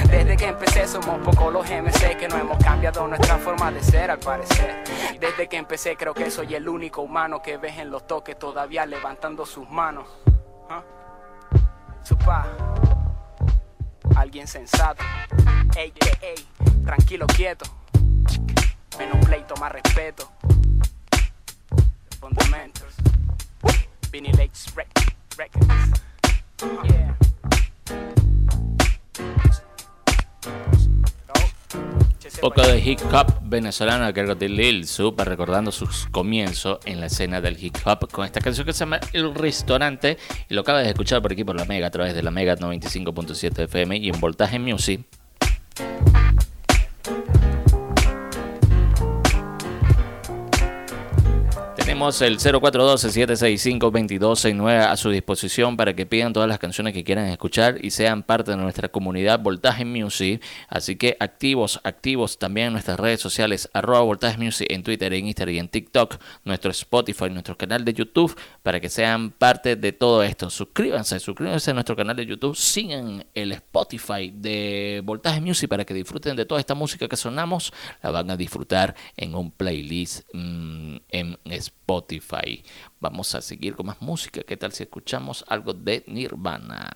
Desde 0.10 0.38
que 0.38 0.48
empecé 0.48 0.88
somos 0.88 1.20
pocos 1.20 1.52
los 1.52 1.66
MC 1.70 2.18
que 2.18 2.28
no 2.28 2.38
hemos 2.38 2.58
cambiado 2.64 3.08
nuestra 3.08 3.38
forma 3.38 3.72
de 3.72 3.82
ser 3.84 4.12
al 4.12 4.20
parecer. 4.20 4.84
Desde 5.20 5.48
que 5.48 5.58
empecé 5.58 5.96
creo 5.96 6.14
que 6.14 6.32
soy 6.32 6.56
el 6.56 6.68
único 6.68 7.02
humano 7.02 7.42
que 7.42 7.58
ves 7.58 7.78
en 7.78 7.90
los 7.90 8.08
toques 8.08 8.38
todavía 8.38 8.86
levantando 8.86 9.46
sus 9.46 9.70
manos. 9.70 10.08
¿Ah? 10.70 10.84
Supa 12.04 12.48
alguien 14.16 14.48
sensato. 14.48 15.04
Ey, 15.78 15.94
ey, 16.02 16.18
ey, 16.22 16.48
tranquilo, 16.86 17.28
quieto. 17.28 17.66
Menos 18.98 19.26
pleito, 19.26 19.56
más 19.58 19.72
respeto. 19.72 20.32
Fundamentos. 22.20 22.96
Vinny 24.12 24.32
Lakes 24.34 24.74
Records. 24.76 26.02
Yeah. 26.84 28.15
Poco 32.42 32.62
de 32.62 32.80
hip 32.80 33.00
hop 33.12 33.40
venezolano 33.44 34.12
de 34.12 34.50
Lil 34.50 34.88
Super 34.88 35.28
recordando 35.28 35.72
sus 35.72 36.08
comienzos 36.08 36.80
en 36.86 37.00
la 37.00 37.08
escena 37.08 37.42
del 37.42 37.64
hip 37.64 37.76
hop 37.86 38.10
con 38.12 38.26
esta 38.26 38.42
canción 38.42 38.66
que 38.66 38.74
se 38.74 38.80
llama 38.80 39.00
El 39.14 39.34
Restaurante 39.34 40.18
y 40.50 40.54
lo 40.54 40.62
acabas 40.62 40.84
de 40.84 40.90
escuchar 40.90 41.22
por 41.22 41.32
aquí 41.32 41.44
por 41.44 41.56
la 41.56 41.66
Mega 41.66 41.88
a 41.88 41.92
través 41.92 42.14
de 42.14 42.24
la 42.24 42.32
Mega 42.32 42.56
95.7 42.56 43.64
FM 43.64 43.98
y 43.98 44.10
en 44.10 44.20
Voltaje 44.20 44.60
Music. 44.60 45.06
El 52.06 52.38
0412-765-2269 52.38 54.80
a 54.80 54.96
su 54.96 55.10
disposición 55.10 55.76
para 55.76 55.96
que 55.96 56.06
pidan 56.06 56.34
todas 56.34 56.48
las 56.48 56.60
canciones 56.60 56.94
que 56.94 57.04
quieran 57.04 57.26
escuchar 57.30 57.84
y 57.84 57.90
sean 57.90 58.22
parte 58.22 58.52
de 58.52 58.58
nuestra 58.58 58.90
comunidad 58.90 59.40
Voltaje 59.40 59.86
Music. 59.86 60.40
Así 60.70 60.98
que 60.98 61.18
activos, 61.20 61.80
activos 61.84 62.38
también 62.38 62.68
en 62.68 62.74
nuestras 62.74 63.00
redes 63.00 63.22
sociales, 63.22 63.72
arroba 63.74 64.02
Voltaje 64.02 64.38
Music 64.38 64.68
en 64.70 64.84
Twitter, 64.84 65.12
en 65.14 65.26
Instagram 65.26 65.56
y 65.56 65.60
en 65.60 65.68
TikTok, 65.68 66.18
nuestro 66.44 66.70
Spotify, 66.70 67.32
nuestro 67.32 67.58
canal 67.58 67.84
de 67.84 67.96
YouTube, 67.96 68.40
para 68.62 68.80
que 68.80 68.90
sean 68.90 69.32
parte 69.32 69.76
de 69.76 69.92
todo 69.92 70.22
esto. 70.22 70.52
Suscríbanse, 70.52 71.20
suscríbanse 71.20 71.72
a 71.72 71.74
nuestro 71.74 71.96
canal 71.96 72.16
de 72.16 72.28
YouTube, 72.28 72.56
sigan 72.56 73.26
el 73.34 73.52
Spotify 73.54 74.32
de 74.32 75.02
Voltaje 75.04 75.42
Music 75.42 75.68
para 75.68 75.86
que 75.86 75.96
disfruten 75.96 76.36
de 76.36 76.46
toda 76.46 76.60
esta 76.60 76.76
música 76.76 77.08
que 77.08 77.18
sonamos. 77.18 77.74
La 78.04 78.12
van 78.12 78.30
a 78.30 78.38
disfrutar 78.38 78.94
en 79.18 79.34
un 79.34 79.50
playlist 79.50 80.22
mm, 80.34 80.98
en 81.10 81.40
Spotify 81.46 81.95
Spotify. 81.96 82.64
Vamos 83.00 83.34
a 83.36 83.42
seguir 83.42 83.76
con 83.76 83.86
más 83.88 84.02
música. 84.02 84.42
¿Qué 84.46 84.58
tal 84.58 84.72
si 84.72 84.84
escuchamos 84.84 85.46
algo 85.48 85.74
de 85.74 86.04
Nirvana? 86.08 86.92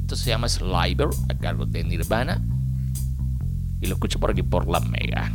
Esto 0.00 0.16
se 0.16 0.30
llama 0.30 0.48
Sliver, 0.48 1.08
a 1.28 1.34
cargo 1.38 1.66
de 1.66 1.84
Nirvana. 1.84 2.42
Y 3.80 3.86
lo 3.86 3.94
escucho 3.94 4.18
por 4.18 4.30
aquí 4.30 4.42
por 4.42 4.66
la 4.66 4.80
Mega. 4.80 5.30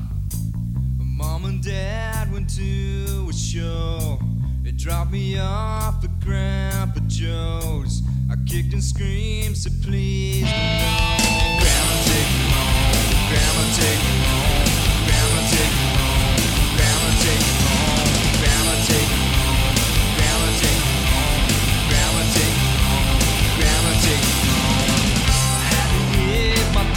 Mom 0.97 1.45
and 1.45 1.63
Dad 1.63 2.31
went 2.31 2.49
to 2.55 3.27
a 3.29 3.33
show. 3.33 4.19
They 4.63 4.71
dropped 4.71 5.11
me 5.11 5.37
off 5.37 6.03
at 6.03 6.19
Grandpa 6.19 7.01
Joe's. 7.07 8.01
I 8.31 8.35
kicked 8.45 8.73
and 8.73 8.83
screamed, 8.83 9.57
so 9.57 9.69
please. 9.83 10.41
Grandma, 10.41 11.95
take 12.05 12.29
me 12.33 12.45
home. 12.49 13.29
Grandma, 13.29 13.63
take 13.75 13.99
me 13.99 14.15
home. 14.25 14.69
Grandma, 15.05 15.41
take 15.49 15.59
me 15.59 15.75
home. 15.75 15.78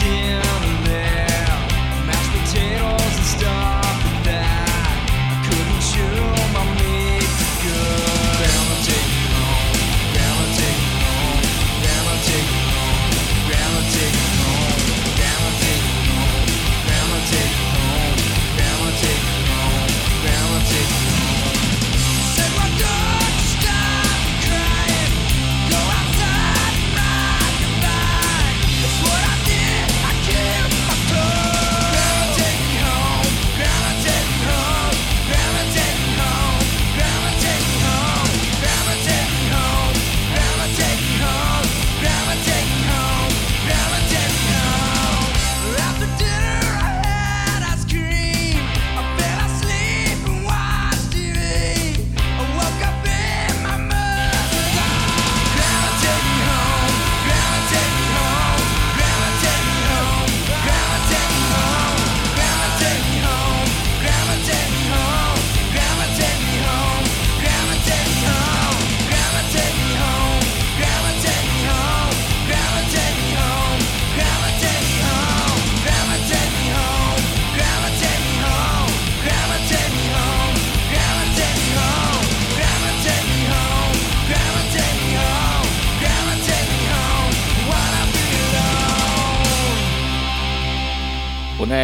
Again. 0.05 0.72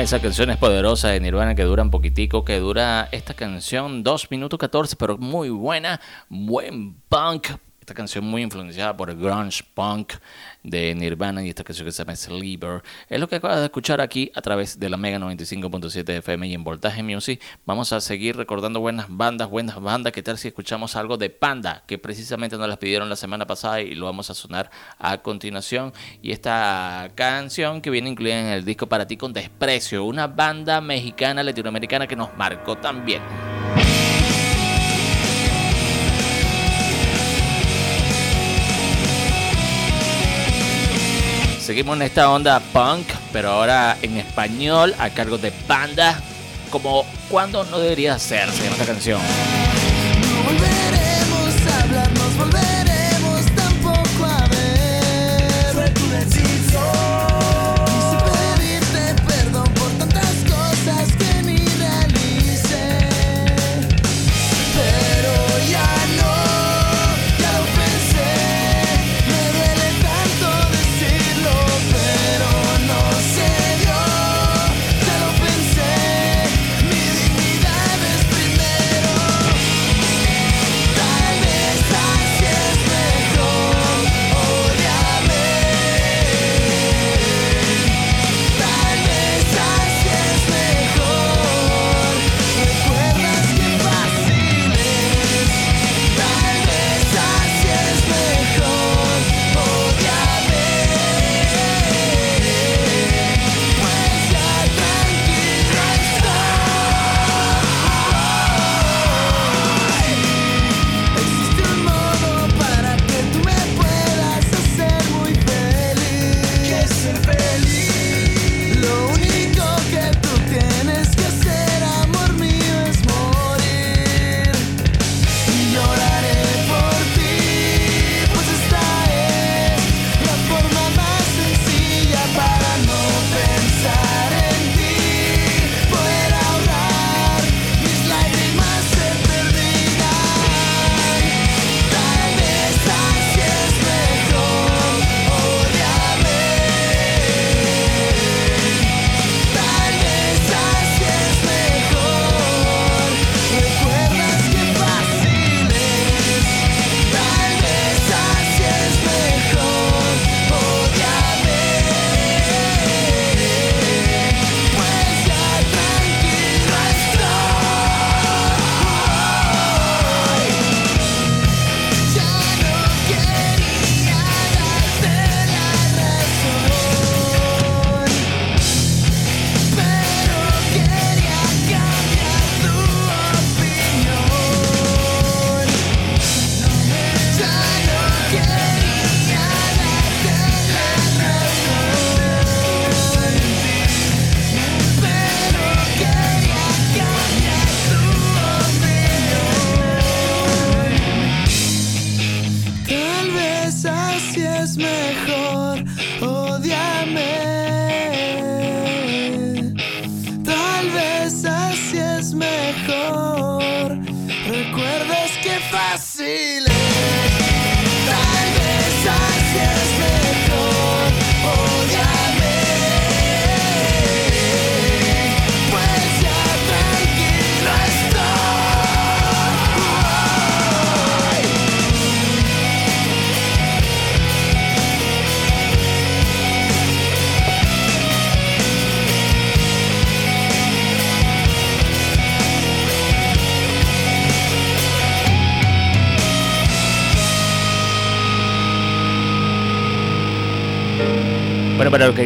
Esas 0.09 0.23
canciones 0.23 0.57
poderosas 0.57 1.12
de 1.12 1.21
Nirvana 1.21 1.55
que 1.55 1.64
dura 1.64 1.83
un 1.83 1.90
poquitico, 1.90 2.42
que 2.42 2.59
dura 2.61 3.11
esta 3.12 3.35
canción 3.35 4.03
2 4.03 4.31
minutos 4.31 4.59
14, 4.59 4.97
pero 4.97 5.18
muy 5.18 5.51
buena, 5.51 6.01
buen 6.31 6.94
punk. 7.11 7.49
Esta 7.88 7.96
canción 7.96 8.27
muy 8.27 8.42
influenciada 8.42 8.94
por 8.94 9.09
el 9.09 9.16
grunge 9.16 9.64
punk 9.72 10.12
de 10.62 10.94
Nirvana 10.94 11.42
y 11.42 11.48
esta 11.48 11.64
canción 11.64 11.87
que 11.87 11.92
se 11.92 12.05
llama 12.05 12.14
Sleeper. 12.14 12.83
Es 13.09 13.18
lo 13.18 13.31
que 13.31 13.37
acabas 13.37 13.61
de 13.61 13.64
escuchar 13.64 14.03
aquí 14.03 14.31
a 14.35 14.42
través 14.42 14.79
de 14.79 14.90
la 14.90 14.98
Mega 14.98 15.18
95.7 15.18 16.18
FM 16.18 16.48
y 16.48 16.53
en 16.53 16.64
Voltaje 16.64 17.03
Music. 17.03 17.40
Vamos 17.64 17.94
a 17.94 18.03
seguir 18.03 18.37
recordando 18.37 18.81
buenas 18.81 19.07
bandas, 19.09 19.48
buenas 19.48 19.81
bandas. 19.81 20.12
¿Qué 20.12 20.22
tal 20.22 20.37
si 20.37 20.48
escuchamos 20.48 20.96
algo 20.96 21.16
de 21.16 21.31
Panda? 21.31 21.83
Que 21.87 21.96
precisamente 21.96 22.59
nos 22.59 22.68
las 22.68 22.77
pidieron 22.77 23.09
la 23.09 23.16
semana 23.16 23.46
pasada 23.46 23.81
y 23.81 23.94
lo 23.94 24.05
vamos 24.05 24.29
a 24.29 24.35
sonar 24.35 24.70
a 24.98 25.22
continuación. 25.22 25.94
Y 26.20 26.33
esta 26.33 27.11
canción 27.14 27.81
que 27.81 27.88
viene 27.88 28.11
incluida 28.11 28.38
en 28.38 28.46
el 28.48 28.66
disco 28.66 28.87
Para 28.87 29.07
ti 29.07 29.16
con 29.16 29.33
desprecio. 29.33 30.05
Una 30.05 30.27
banda 30.27 30.83
mexicana, 30.83 31.42
latinoamericana 31.42 32.07
que 32.07 32.16
nos 32.16 32.37
marcó 32.37 32.77
también. 32.77 33.22
Seguimos 41.68 41.96
en 41.96 42.02
esta 42.04 42.31
onda 42.31 42.61
punk, 42.72 43.07
pero 43.31 43.50
ahora 43.50 43.98
en 44.00 44.16
español 44.16 44.94
a 44.98 45.11
cargo 45.11 45.37
de 45.37 45.52
banda, 45.68 46.18
como 46.70 47.04
cuando 47.28 47.62
no 47.64 47.78
debería 47.78 48.18
ser, 48.18 48.50
se 48.50 48.62
llama 48.62 48.76
esta 48.76 48.87
canción. 48.87 49.20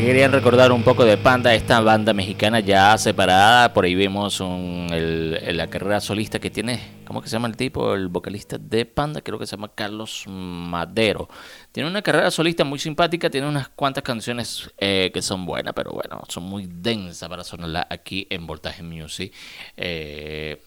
Querían 0.05 0.33
recordar 0.33 0.73
un 0.73 0.83
poco 0.83 1.05
de 1.05 1.17
Panda, 1.17 1.55
esta 1.55 1.81
banda 1.81 2.13
mexicana 2.13 2.59
ya 2.59 2.99
separada, 2.99 3.73
por 3.73 3.85
ahí 3.85 3.95
vemos 3.95 4.41
la 4.41 5.67
carrera 5.69 6.01
solista 6.01 6.41
que 6.41 6.51
tiene, 6.51 6.81
¿cómo 7.07 7.23
que 7.23 7.29
se 7.29 7.35
llama 7.35 7.47
el 7.47 7.57
tipo? 7.57 7.95
El 7.95 8.09
vocalista 8.09 8.59
de 8.59 8.85
Panda, 8.85 9.21
creo 9.21 9.39
que 9.39 9.47
se 9.47 9.57
llama 9.57 9.71
Carlos 9.75 10.25
Madero. 10.27 11.29
Tiene 11.71 11.89
una 11.89 12.03
carrera 12.03 12.31
solista 12.33 12.65
muy 12.65 12.81
simpática, 12.81 13.31
tiene 13.31 13.49
unas 13.49 13.69
cuantas 13.69 14.03
canciones 14.03 14.71
eh, 14.79 15.11
que 15.15 15.23
son 15.23 15.47
buenas, 15.47 15.73
pero 15.73 15.93
bueno, 15.93 16.23
son 16.29 16.45
muy 16.45 16.67
densas 16.69 17.29
para 17.29 17.45
sonarla 17.45 17.87
aquí 17.89 18.27
en 18.29 18.47
Voltaje 18.47 18.83
Music. 18.83 19.33
Eh, 19.77 20.61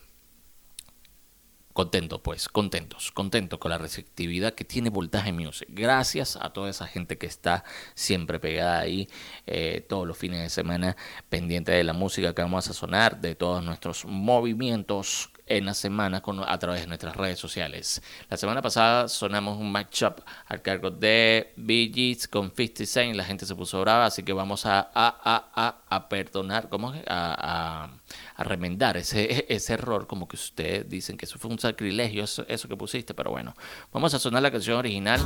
Contentos, 1.76 2.22
pues, 2.22 2.48
contentos, 2.48 3.12
contentos 3.12 3.60
con 3.60 3.70
la 3.70 3.78
receptividad 3.78 4.54
que 4.54 4.64
tiene 4.64 4.90
Voltaje 4.90 5.34
Music. 5.34 5.68
Gracias 5.70 6.38
a 6.38 6.54
toda 6.54 6.70
esa 6.70 6.88
gente 6.88 7.18
que 7.18 7.26
está 7.26 7.66
siempre 7.96 8.40
pegada 8.40 8.80
ahí 8.80 9.10
eh, 9.46 9.86
todos 9.90 10.08
los 10.08 10.18
fines 10.18 10.42
de 10.42 10.50
semana, 10.50 10.96
pendiente 11.28 11.74
de 11.74 11.84
la 11.84 11.92
música 11.92 12.34
que 12.34 12.42
vamos 12.42 12.70
a 12.70 12.74
sonar, 12.74 13.20
de 13.20 13.36
todos 13.36 13.62
nuestros 13.62 14.06
movimientos 14.06 15.32
en 15.48 15.66
la 15.66 15.74
semana 15.74 16.22
con, 16.22 16.42
a 16.48 16.58
través 16.60 16.82
de 16.82 16.88
nuestras 16.88 17.16
redes 17.16 17.40
sociales. 17.40 18.02
La 18.30 18.38
semana 18.38 18.62
pasada 18.62 19.08
sonamos 19.08 19.58
un 19.60 19.72
matchup 19.72 20.22
al 20.48 20.62
cargo 20.62 20.92
de 20.92 21.54
Bee 21.56 22.18
con 22.30 22.52
50 22.56 22.86
Cent. 22.86 23.16
La 23.16 23.24
gente 23.24 23.46
se 23.46 23.56
puso 23.56 23.82
brava, 23.82 24.06
así 24.06 24.24
que 24.24 24.34
vamos 24.34 24.66
a, 24.66 24.80
a, 24.80 24.92
a, 25.24 25.84
a 25.90 26.10
perdonar, 26.10 26.70
¿cómo 26.70 26.94
es? 26.94 27.04
A, 27.08 27.90
a, 28.36 28.44
remendar 28.44 28.98
ese, 28.98 29.46
ese 29.50 29.74
error, 29.74 30.08
como 30.08 30.28
que 30.28 30.36
ustedes 30.36 30.88
dicen 30.90 31.18
que 31.18 31.26
eso 31.26 31.40
fue 31.40 31.52
un 31.52 31.60
sacrilegio, 31.60 32.24
eso, 32.24 32.46
eso 32.48 32.68
que 32.68 32.76
pusiste, 32.76 33.14
pero 33.14 33.32
bueno. 33.32 33.56
Vamos 33.92 34.14
a 34.14 34.20
sonar 34.20 34.42
la 34.42 34.52
canción 34.52 34.78
original 34.78 35.20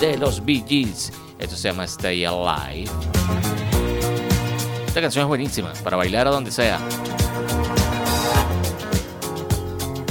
de 0.00 0.16
los 0.16 0.44
Bee 0.44 0.64
Gees. 0.66 1.12
Esto 1.38 1.56
se 1.56 1.68
llama 1.68 1.84
Stay 1.84 2.24
Alive. 2.24 2.90
Esta 4.86 5.00
canción 5.00 5.22
es 5.22 5.28
buenísima, 5.28 5.72
para 5.84 5.96
bailar 5.96 6.26
a 6.26 6.30
donde 6.30 6.50
sea. 6.50 6.80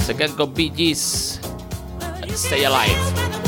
Se 0.06 0.16
quedan 0.16 0.34
con 0.34 0.54
Bee 0.54 0.72
Gees. 0.74 1.40
Stay 2.28 2.64
Alive. 2.64 3.39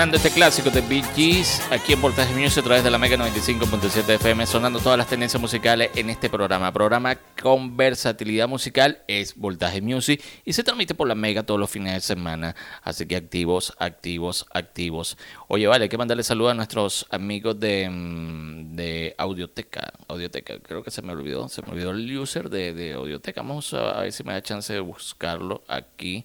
Sonando 0.00 0.16
este 0.16 0.30
clásico 0.30 0.70
de 0.70 0.80
Bee 0.80 1.02
Gees 1.14 1.60
aquí 1.70 1.92
en 1.92 2.00
Voltaje 2.00 2.32
Music 2.32 2.60
a 2.60 2.62
través 2.62 2.82
de 2.82 2.90
la 2.90 2.96
Mega 2.96 3.18
95.7 3.18 4.14
FM, 4.14 4.46
sonando 4.46 4.78
todas 4.78 4.96
las 4.96 5.06
tendencias 5.06 5.38
musicales 5.38 5.90
en 5.94 6.08
este 6.08 6.30
programa. 6.30 6.72
Programa 6.72 7.16
con 7.42 7.76
versatilidad 7.76 8.48
musical 8.48 9.02
es 9.08 9.36
Voltaje 9.36 9.82
Music 9.82 10.22
y 10.46 10.54
se 10.54 10.64
transmite 10.64 10.94
por 10.94 11.06
la 11.06 11.14
Mega 11.14 11.42
todos 11.42 11.60
los 11.60 11.68
fines 11.68 11.92
de 11.92 12.00
semana. 12.00 12.56
Así 12.82 13.04
que 13.04 13.14
activos, 13.14 13.74
activos, 13.78 14.46
activos. 14.54 15.18
Oye, 15.48 15.66
vale, 15.66 15.82
hay 15.82 15.88
que 15.90 15.98
mandarle 15.98 16.22
saludos 16.22 16.52
a 16.52 16.54
nuestros 16.54 17.06
amigos 17.10 17.60
de, 17.60 17.90
mm, 17.90 18.74
de 18.76 19.14
Audioteca. 19.18 19.92
Audioteca, 20.08 20.60
creo 20.60 20.82
que 20.82 20.90
se 20.90 21.02
me 21.02 21.12
olvidó, 21.12 21.46
se 21.50 21.60
me 21.60 21.72
olvidó 21.72 21.90
el 21.90 22.18
user 22.18 22.48
de, 22.48 22.72
de 22.72 22.94
Audioteca. 22.94 23.42
Vamos 23.42 23.74
a 23.74 24.00
ver 24.00 24.12
si 24.12 24.24
me 24.24 24.32
da 24.32 24.40
chance 24.40 24.72
de 24.72 24.80
buscarlo 24.80 25.62
aquí 25.68 26.24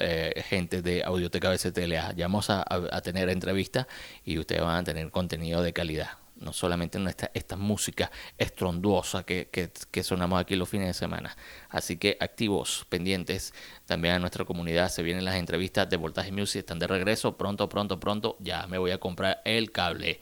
Eh, 0.00 0.44
gente 0.48 0.82
de 0.82 1.02
Audioteca 1.02 1.50
BCTLA. 1.50 2.14
Ya 2.14 2.26
vamos 2.26 2.48
a, 2.50 2.64
a 2.66 3.00
tener 3.00 3.28
entrevistas 3.28 3.86
y 4.24 4.38
ustedes 4.38 4.62
van 4.62 4.76
a 4.76 4.84
tener 4.84 5.10
contenido 5.10 5.62
de 5.62 5.72
calidad 5.72 6.23
no 6.44 6.52
solamente 6.52 6.98
en 6.98 7.08
esta, 7.08 7.56
música 7.56 8.10
estronduosa 8.36 9.24
que, 9.24 9.48
que, 9.48 10.02
sonamos 10.02 10.40
aquí 10.40 10.56
los 10.56 10.68
fines 10.68 10.88
de 10.88 10.94
semana. 10.94 11.36
Así 11.70 11.96
que 11.96 12.16
activos, 12.20 12.84
pendientes 12.88 13.54
también 13.86 14.14
a 14.14 14.18
nuestra 14.18 14.44
comunidad. 14.44 14.88
Se 14.90 15.02
vienen 15.02 15.24
las 15.24 15.36
entrevistas 15.36 15.88
de 15.88 15.96
Voltaje 15.96 16.32
Music, 16.32 16.60
están 16.60 16.78
de 16.78 16.86
regreso. 16.86 17.36
Pronto, 17.36 17.68
pronto, 17.68 17.98
pronto. 17.98 18.36
Ya 18.40 18.66
me 18.66 18.78
voy 18.78 18.90
a 18.90 18.98
comprar 18.98 19.40
el 19.44 19.72
cable. 19.72 20.20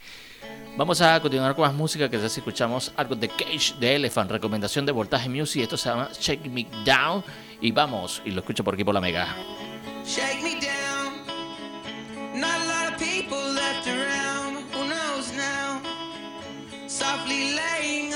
Vamos 0.77 1.01
a 1.01 1.21
continuar 1.21 1.55
con 1.55 1.67
más 1.67 1.75
música 1.75 2.09
que 2.09 2.19
ya 2.19 2.27
escuchamos 2.27 2.93
algo 2.97 3.15
de 3.15 3.29
Cage 3.29 3.75
de 3.81 3.97
Elephant, 3.97 4.31
recomendación 4.31 4.87
de 4.87 4.93
Voltaje 4.93 5.29
Music. 5.29 5.63
Esto 5.63 5.77
se 5.77 5.89
llama 5.89 6.11
Shake 6.19 6.49
Me 6.49 6.67
Down. 6.85 7.25
Y 7.61 7.73
vamos, 7.73 8.23
y 8.25 8.31
lo 8.31 8.41
escucho 8.41 8.63
por 8.65 8.75
aquí 8.75 8.85
por 8.85 8.95
la 8.95 9.01
mega. 9.01 9.37
Shake 10.05 10.43
me 10.43 10.52
softly 17.03 17.57
lame. 17.57 18.12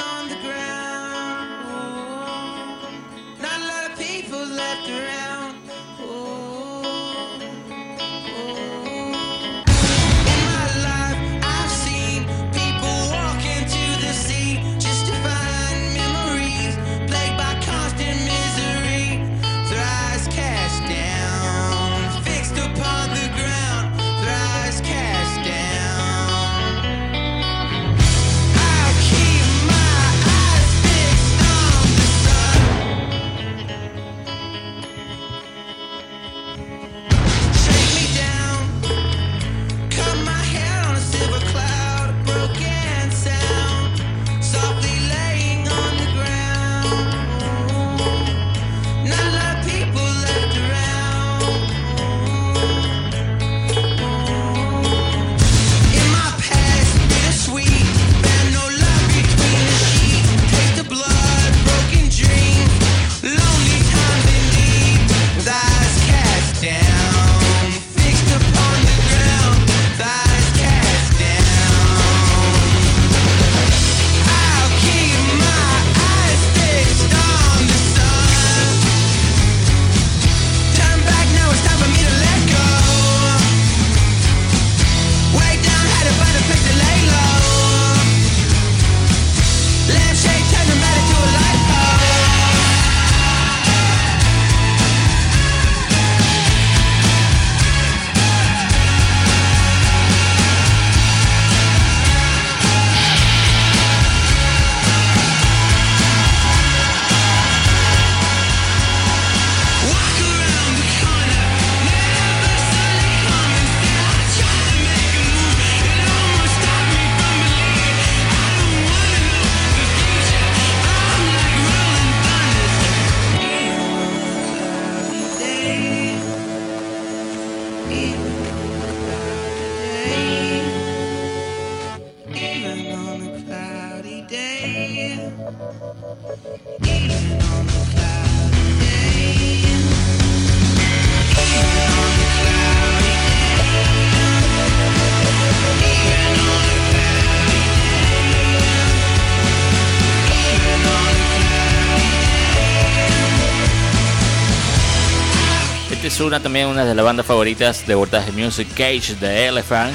También 156.47 156.69
una 156.69 156.85
de 156.85 156.95
las 156.95 157.05
bandas 157.05 157.27
favoritas 157.27 157.85
de 157.89 157.97
Voltaje 157.97 158.31
Music, 158.31 158.69
Cage 158.69 159.17
the 159.19 159.49
Elephant. 159.49 159.93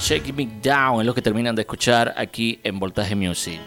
Shake 0.00 0.32
Me 0.32 0.48
Down 0.62 1.00
es 1.00 1.06
lo 1.06 1.12
que 1.12 1.22
terminan 1.22 1.56
de 1.56 1.62
escuchar 1.62 2.14
aquí 2.16 2.60
en 2.62 2.78
Voltaje 2.78 3.16
Music. 3.16 3.58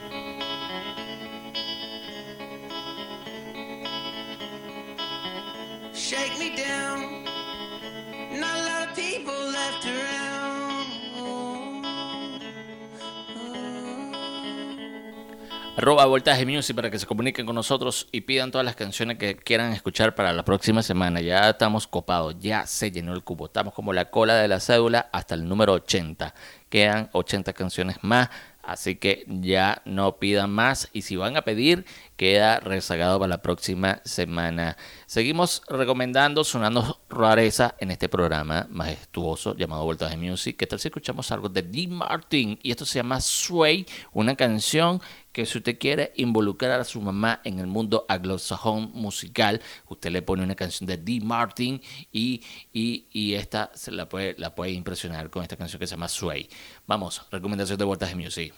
Arroba 15.76 16.06
Voltaje 16.06 16.46
Music 16.46 16.76
para 16.76 16.92
que 16.92 17.00
se 17.00 17.08
comuniquen 17.08 17.48
con 17.48 17.56
nosotros 17.56 18.08
y 18.12 18.22
pidan 18.22 18.52
todas 18.52 18.64
las 18.64 18.76
canciones 18.76 19.18
que 19.18 19.36
quieran 19.36 19.74
escuchar 19.74 20.14
para 20.14 20.32
la 20.32 20.46
próxima 20.46 20.84
semana. 20.84 21.20
Ya 21.20 21.50
estamos 21.50 21.88
copados, 21.88 22.36
ya 22.40 22.68
se 22.68 22.92
llenó 22.92 23.12
el 23.14 23.24
cubo. 23.24 23.48
Estamos 23.48 23.74
como 23.74 23.92
la 23.92 24.12
cola 24.12 24.36
de 24.36 24.48
la 24.48 24.60
cédula 24.60 25.10
hasta 25.12 25.34
el 25.34 25.50
número 25.50 25.74
80. 25.74 26.36
Quedan 26.70 27.10
80 27.12 27.54
canciones 27.54 27.98
más. 28.04 28.30
Así 28.62 28.96
que 28.96 29.26
ya 29.28 29.82
no 29.84 30.20
pidan 30.20 30.50
más 30.50 30.88
y 30.94 31.02
si 31.02 31.18
van 31.18 31.36
a 31.36 31.42
pedir, 31.42 31.86
queda 32.16 32.62
rezagado 32.62 33.20
para 33.20 33.28
la 33.28 33.42
próxima 33.42 34.00
semana. 34.06 34.78
Seguimos 35.06 35.64
recomendando, 35.68 36.46
sonando 36.46 37.02
rareza 37.10 37.76
en 37.80 37.92
este 37.92 38.08
programa 38.08 38.68
majestuoso 38.70 39.54
llamado 39.58 39.84
Voltaje 39.84 40.16
Music. 40.16 40.56
¿Qué 40.56 40.66
tal 40.66 40.80
si 40.80 40.88
escuchamos 40.88 41.30
algo 41.34 41.50
de 41.50 41.62
Dean 41.62 41.92
Martin? 41.92 42.58
Y 42.64 42.72
esto 42.72 42.86
se 42.86 43.00
llama 43.00 43.20
Sway, 43.20 43.86
una 44.14 44.34
canción 44.38 45.02
que 45.34 45.46
si 45.46 45.58
usted 45.58 45.78
quiere 45.78 46.14
involucrar 46.16 46.80
a 46.80 46.84
su 46.86 47.02
mamá 47.02 47.42
en 47.44 47.60
el 47.60 47.68
mundo 47.68 48.06
anglosajón 48.08 48.92
musical, 48.94 49.62
usted 49.90 50.12
le 50.12 50.22
pone 50.22 50.44
una 50.44 50.56
canción 50.56 50.88
de 50.88 50.98
Dean 50.98 51.26
Martin 51.26 51.82
y, 52.12 52.42
y, 52.72 53.34
esta 53.34 53.72
se 53.74 53.92
la 53.92 54.08
puede, 54.08 54.36
la 54.38 54.54
puede 54.56 54.72
impresionar 54.72 55.30
con 55.30 55.42
esta 55.42 55.58
canción 55.58 55.80
que 55.80 55.88
se 55.88 55.96
llama 55.96 56.08
Sway. 56.08 56.48
Vamos, 56.88 57.24
recomendación 57.32 57.78
de 57.78 57.86
Voltaje 57.86 58.16
Music. 58.16 58.54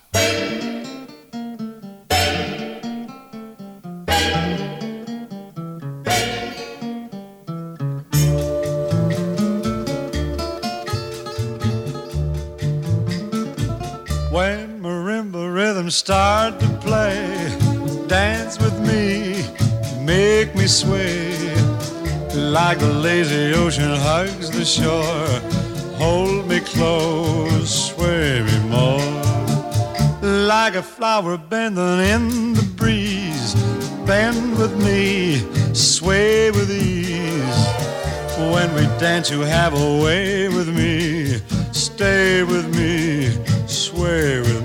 Start 15.96 16.60
to 16.60 16.68
play, 16.82 17.16
dance 18.08 18.60
with 18.60 18.78
me, 18.82 19.46
make 20.04 20.54
me 20.54 20.68
sway. 20.68 21.34
Like 22.36 22.80
the 22.80 22.92
lazy 22.92 23.54
ocean 23.54 23.96
hugs 24.08 24.50
the 24.52 24.66
shore, 24.66 25.40
hold 25.98 26.50
me 26.50 26.60
close, 26.60 27.92
sway 27.92 28.44
me 28.44 28.60
more. 28.68 29.00
Like 30.22 30.76
a 30.76 30.84
flower 30.84 31.38
bending 31.38 32.00
in 32.14 32.54
the 32.54 32.68
breeze, 32.76 33.56
bend 34.06 34.58
with 34.58 34.76
me, 34.84 35.38
sway 35.74 36.52
with 36.52 36.70
ease. 36.72 37.62
When 38.54 38.70
we 38.76 38.82
dance, 39.00 39.32
you 39.32 39.42
have 39.42 39.74
a 39.74 40.04
way 40.04 40.50
with 40.50 40.68
me. 40.76 41.40
Stay 41.72 42.44
with 42.44 42.68
me, 42.76 43.30
sway 43.66 44.40
with 44.40 44.62
me. 44.64 44.65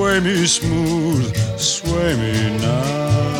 Sway 0.00 0.18
me 0.20 0.46
smooth, 0.46 1.36
sway 1.58 2.16
me 2.16 2.58
now. 2.58 3.39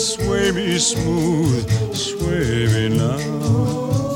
Sway 0.00 0.50
me 0.52 0.78
smooth, 0.78 1.68
sway 1.92 2.66
me 2.72 2.96
now. 2.96 3.18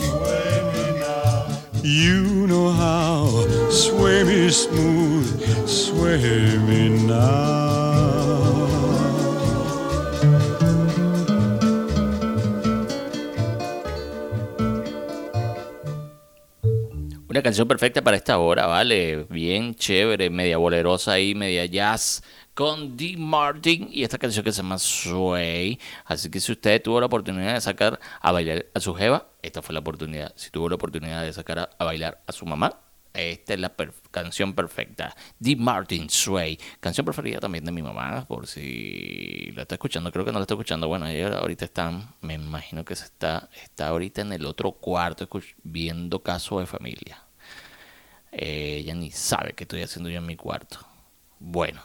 Sway 0.00 0.96
now. 0.98 1.44
You 1.82 2.46
know 2.46 2.70
how. 2.70 3.28
Sway 3.70 4.24
me 4.24 4.48
smooth, 4.48 5.68
sway 5.68 6.56
me 6.66 6.88
now. 7.06 7.44
Una 17.28 17.42
canción 17.42 17.68
perfecta 17.68 18.00
para 18.00 18.16
esta 18.16 18.38
hora, 18.38 18.66
¿vale? 18.66 19.26
Bien 19.28 19.74
chévere, 19.74 20.30
media 20.30 20.56
bolerosa 20.56 21.12
ahí, 21.12 21.34
media 21.34 21.66
jazz 21.66 22.22
con 22.54 22.96
Dean 22.96 23.20
Martin 23.20 23.88
y 23.90 24.04
esta 24.04 24.18
canción 24.18 24.44
que 24.44 24.52
se 24.52 24.62
llama 24.62 24.78
Sway. 24.78 25.78
Así 26.04 26.30
que 26.30 26.40
si 26.40 26.52
usted 26.52 26.80
tuvo 26.80 27.00
la 27.00 27.06
oportunidad 27.06 27.54
de 27.54 27.60
sacar 27.60 28.00
a 28.20 28.32
bailar 28.32 28.66
a 28.72 28.80
su 28.80 28.94
jeva, 28.94 29.26
esta 29.42 29.60
fue 29.60 29.74
la 29.74 29.80
oportunidad. 29.80 30.32
Si 30.36 30.50
tuvo 30.50 30.68
la 30.68 30.76
oportunidad 30.76 31.22
de 31.22 31.32
sacar 31.32 31.70
a, 31.78 31.84
bailar 31.84 32.22
a 32.26 32.32
su 32.32 32.46
mamá, 32.46 32.80
esta 33.12 33.54
es 33.54 33.60
la 33.60 33.72
canción 34.10 34.54
perfecta. 34.54 35.14
Dean 35.38 35.62
Martin 35.62 36.08
Sway. 36.08 36.58
Canción 36.80 37.04
preferida 37.04 37.38
también 37.38 37.64
de 37.64 37.72
mi 37.72 37.82
mamá, 37.82 38.24
por 38.26 38.46
si 38.46 39.52
la 39.54 39.62
está 39.62 39.74
escuchando. 39.74 40.10
Creo 40.10 40.24
que 40.24 40.32
no 40.32 40.38
la 40.38 40.44
está 40.44 40.54
escuchando. 40.54 40.88
Bueno, 40.88 41.06
ella 41.06 41.38
ahorita 41.38 41.64
está, 41.64 41.92
me 42.22 42.34
imagino 42.34 42.84
que 42.84 42.96
se 42.96 43.04
está, 43.04 43.48
está 43.62 43.88
ahorita 43.88 44.22
en 44.22 44.32
el 44.32 44.46
otro 44.46 44.72
cuarto 44.72 45.28
viendo 45.62 46.22
caso 46.22 46.60
de 46.60 46.66
familia. 46.66 47.22
Eh, 48.32 48.78
ella 48.80 48.94
ni 48.94 49.12
sabe 49.12 49.52
qué 49.52 49.62
estoy 49.62 49.82
haciendo 49.82 50.10
yo 50.10 50.18
en 50.18 50.26
mi 50.26 50.34
cuarto. 50.34 50.78
Bueno, 51.38 51.82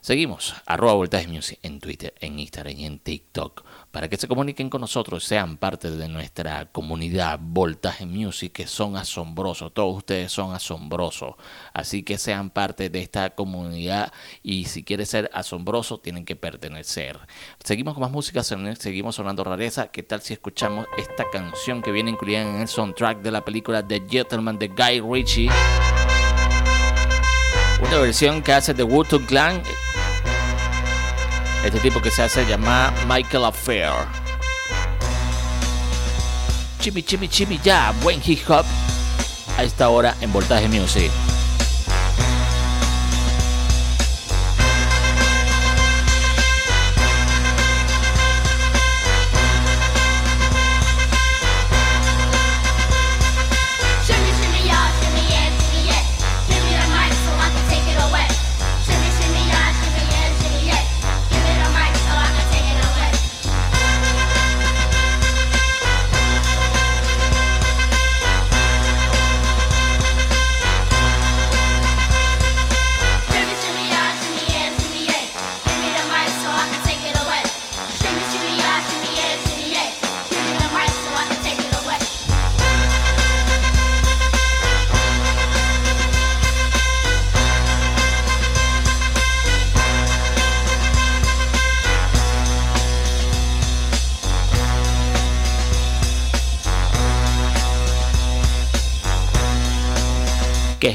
seguimos. 0.00 0.54
Arroba 0.66 0.94
Voltaje 0.94 1.28
Music 1.28 1.58
en 1.62 1.80
Twitter, 1.80 2.14
en 2.20 2.38
Instagram 2.38 2.76
y 2.76 2.84
en 2.86 2.98
TikTok. 2.98 3.64
Para 3.90 4.08
que 4.08 4.16
se 4.16 4.28
comuniquen 4.28 4.70
con 4.70 4.80
nosotros, 4.80 5.24
sean 5.24 5.56
parte 5.56 5.90
de 5.90 6.08
nuestra 6.08 6.66
comunidad 6.66 7.38
Voltaje 7.42 8.06
Music, 8.06 8.52
que 8.52 8.66
son 8.66 8.96
asombrosos. 8.96 9.74
Todos 9.74 9.96
ustedes 9.96 10.30
son 10.30 10.54
asombrosos. 10.54 11.34
Así 11.74 12.02
que 12.02 12.18
sean 12.18 12.50
parte 12.50 12.88
de 12.88 13.00
esta 13.00 13.30
comunidad. 13.30 14.12
Y 14.42 14.66
si 14.66 14.84
quieren 14.84 15.06
ser 15.06 15.30
asombroso, 15.34 15.98
tienen 15.98 16.24
que 16.24 16.36
pertenecer. 16.36 17.18
Seguimos 17.64 17.94
con 17.94 18.02
más 18.02 18.10
música, 18.10 18.42
seguimos 18.42 19.16
sonando 19.16 19.44
rareza. 19.44 19.88
¿Qué 19.88 20.02
tal 20.02 20.22
si 20.22 20.34
escuchamos 20.34 20.86
esta 20.96 21.24
canción 21.30 21.82
que 21.82 21.92
viene 21.92 22.10
incluida 22.10 22.42
en 22.42 22.60
el 22.60 22.68
soundtrack 22.68 23.22
de 23.22 23.30
la 23.32 23.44
película 23.44 23.86
The 23.86 24.04
Gentleman 24.08 24.58
de 24.58 24.68
Guy 24.68 25.00
Ritchie? 25.00 25.50
Una 27.82 27.98
versión 27.98 28.42
que 28.42 28.52
hace 28.52 28.74
The 28.74 28.82
Wu-Tang 28.82 29.26
Clan 29.26 29.62
Este 31.64 31.78
tipo 31.80 32.00
que 32.00 32.10
se 32.10 32.22
hace 32.22 32.46
llamar 32.46 32.92
Michael 33.06 33.44
Affair. 33.44 33.92
Chimi, 36.80 37.02
chimi, 37.02 37.28
chimi, 37.28 37.60
ya, 37.62 37.92
buen 38.02 38.20
hip 38.24 38.48
hop 38.48 38.64
a 39.58 39.62
esta 39.62 39.90
hora 39.90 40.16
en 40.22 40.32
Voltaje 40.32 40.68
Music. 40.68 41.10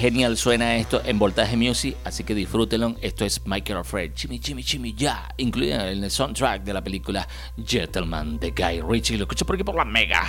Genial 0.06 0.38
suena 0.38 0.76
esto 0.76 1.02
en 1.04 1.18
Voltaje 1.18 1.58
Music, 1.58 1.98
así 2.04 2.24
que 2.24 2.36
disfrútenlo. 2.36 2.94
Esto 3.02 3.26
es 3.26 3.42
Michael 3.48 3.80
Alfred, 3.80 4.14
Chimi 4.14 4.40
Chimi 4.40 4.64
Chimi 4.64 4.94
Ya, 4.94 5.34
incluido 5.38 5.80
en 5.82 6.04
el 6.04 6.12
soundtrack 6.12 6.64
de 6.64 6.74
la 6.74 6.84
película 6.84 7.28
Gentleman 7.66 8.38
de 8.38 8.52
Guy 8.52 8.82
Ritchie. 8.88 9.18
Lo 9.18 9.24
escucho 9.24 9.48
por 9.48 9.56
aquí 9.56 9.64
por 9.64 9.74
la 9.74 9.84
Mega. 9.84 10.28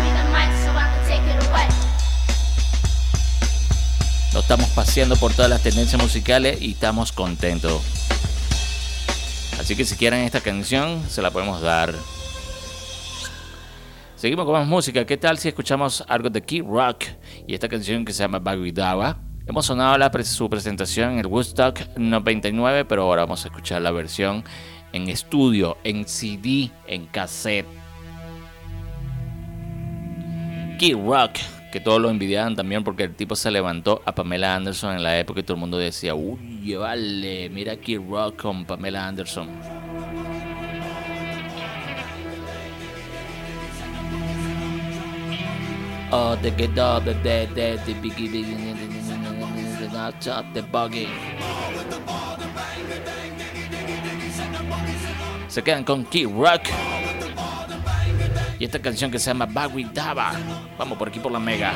Me 0.00 0.10
the 0.16 0.24
mic 0.32 0.50
so 0.64 0.70
I 0.72 0.88
can 0.94 1.04
take 1.06 1.26
it 1.30 1.48
away. 1.50 1.68
Nos 4.32 4.44
estamos 4.44 4.70
paseando 4.70 5.16
por 5.16 5.34
todas 5.34 5.50
las 5.50 5.62
tendencias 5.62 6.00
musicales 6.00 6.62
y 6.62 6.72
estamos 6.72 7.12
contentos. 7.12 7.82
Así 9.60 9.76
que 9.76 9.84
si 9.84 9.96
quieren 9.96 10.20
esta 10.20 10.40
canción, 10.40 11.04
se 11.06 11.20
la 11.20 11.30
podemos 11.30 11.60
dar. 11.60 11.94
Seguimos 14.16 14.46
con 14.46 14.54
más 14.54 14.66
música. 14.66 15.04
¿Qué 15.04 15.18
tal 15.18 15.36
si 15.36 15.48
escuchamos 15.48 16.02
algo 16.08 16.30
de 16.30 16.40
Kid 16.40 16.64
Rock 16.64 17.04
y 17.46 17.52
esta 17.52 17.68
canción 17.68 18.02
que 18.02 18.14
se 18.14 18.22
llama 18.22 18.38
Bagwidawa? 18.38 19.18
Hemos 19.46 19.66
sonado 19.66 19.98
la, 19.98 20.10
su 20.24 20.48
presentación 20.48 21.12
en 21.12 21.18
el 21.18 21.26
Woodstock 21.26 21.80
99, 21.98 22.86
pero 22.86 23.02
ahora 23.02 23.22
vamos 23.22 23.44
a 23.44 23.48
escuchar 23.48 23.82
la 23.82 23.90
versión 23.90 24.42
en 24.94 25.08
estudio, 25.10 25.76
en 25.84 26.08
CD, 26.08 26.70
en 26.86 27.04
cassette. 27.04 27.66
Kid 30.78 30.96
Rock, 30.96 31.32
que 31.70 31.80
todos 31.80 32.00
lo 32.00 32.08
envidiaban 32.08 32.56
también 32.56 32.84
porque 32.84 33.02
el 33.02 33.14
tipo 33.14 33.36
se 33.36 33.50
levantó 33.50 34.00
a 34.06 34.14
Pamela 34.14 34.54
Anderson 34.54 34.96
en 34.96 35.02
la 35.02 35.18
época 35.18 35.40
y 35.40 35.42
todo 35.42 35.56
el 35.56 35.60
mundo 35.60 35.76
decía, 35.76 36.14
uy, 36.14 36.74
vale, 36.74 37.50
mira 37.50 37.76
Kid 37.76 38.00
Rock 38.08 38.40
con 38.40 38.64
Pamela 38.64 39.06
Anderson. 39.06 39.85
Oh, 46.12 46.36
get 46.36 46.78
up, 46.78 47.04
the 47.04 47.14
dead, 47.14 47.54
dead, 47.54 47.84
the 47.84 47.94
biggie, 47.94 48.30
biggie, 48.30 49.92
not 49.92 50.26
up, 50.28 50.46
the 50.54 50.62
buggy. 50.62 51.08
Se 55.48 55.62
quedan 55.62 55.84
con 55.84 56.04
Kid 56.04 56.28
Rock. 56.28 56.68
Y 58.58 58.64
esta 58.64 58.78
canción 58.78 59.10
que 59.10 59.18
se 59.18 59.30
llama 59.30 59.46
Bagui 59.46 59.84
Daba. 59.84 60.32
Vamos 60.78 60.96
por 60.96 61.08
aquí 61.08 61.18
por 61.18 61.32
la 61.32 61.40
mega. 61.40 61.72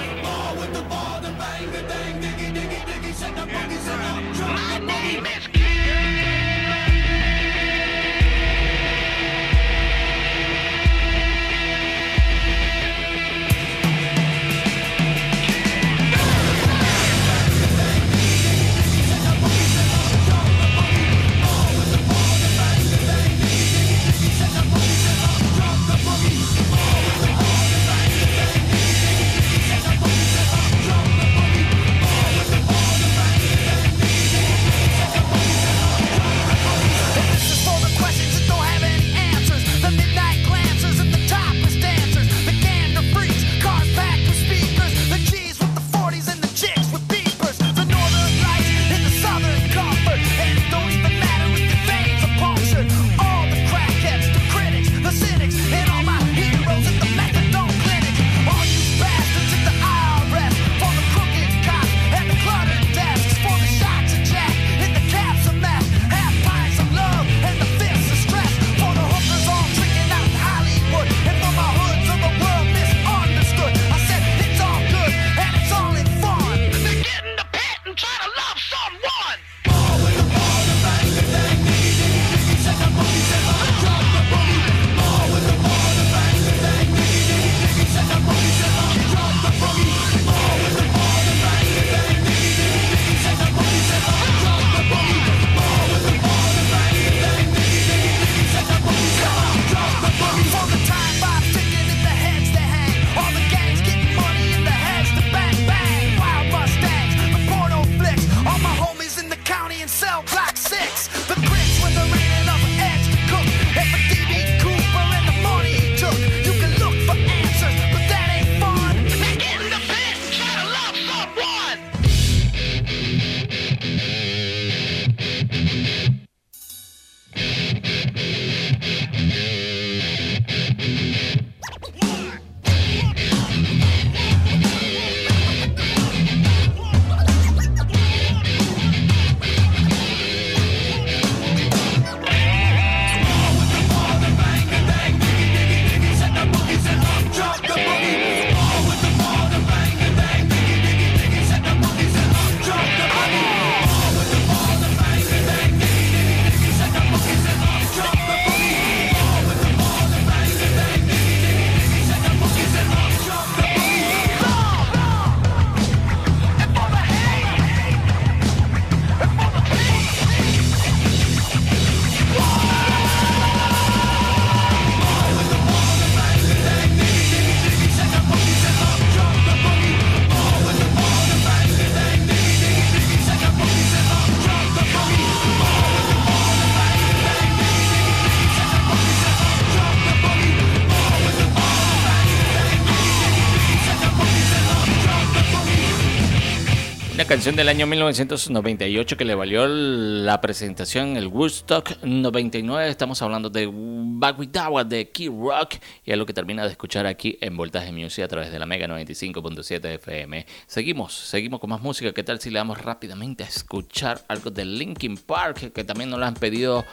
Del 197.44 197.70
año 197.70 197.86
1998 197.86 199.16
que 199.16 199.24
le 199.24 199.34
valió 199.34 199.66
la 199.66 200.42
presentación 200.42 201.08
en 201.08 201.16
el 201.16 201.26
Woodstock 201.26 202.02
99. 202.02 202.90
Estamos 202.90 203.22
hablando 203.22 203.48
de 203.48 203.66
Back 203.72 204.38
With 204.38 204.50
Dawa 204.50 204.84
de 204.84 205.08
Key 205.08 205.28
Rock 205.28 205.76
y 206.04 206.12
es 206.12 206.18
lo 206.18 206.26
que 206.26 206.34
termina 206.34 206.64
de 206.64 206.70
escuchar 206.72 207.06
aquí 207.06 207.38
en 207.40 207.56
Voltaje 207.56 207.92
Music 207.92 208.24
a 208.24 208.28
través 208.28 208.52
de 208.52 208.58
la 208.58 208.66
Mega 208.66 208.86
95.7 208.86 209.84
FM. 209.94 210.46
Seguimos, 210.66 211.14
seguimos 211.14 211.60
con 211.60 211.70
más 211.70 211.80
música. 211.80 212.12
¿Qué 212.12 212.22
tal 212.22 212.38
si 212.40 212.50
le 212.50 212.58
damos 212.58 212.76
rápidamente 212.76 213.42
a 213.42 213.46
escuchar 213.46 214.22
algo 214.28 214.50
de 214.50 214.66
Linkin 214.66 215.16
Park 215.16 215.72
que 215.72 215.82
también 215.82 216.10
nos 216.10 216.20
lo 216.20 216.26
han 216.26 216.34
pedido 216.34 216.84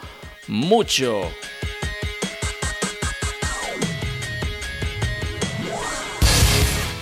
mucho? 0.47 1.23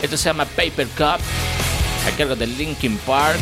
Esto 0.01 0.17
se 0.17 0.29
llama 0.29 0.45
Paper 0.45 0.87
Cup 0.97 1.21
a 2.05 2.11
cargo 2.11 2.35
de 2.35 2.47
Linkin 2.47 2.97
Park. 2.99 3.39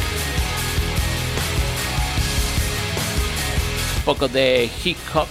Un 3.97 4.03
poco 4.03 4.28
de 4.28 4.70
hip 4.84 4.97
hop, 5.14 5.28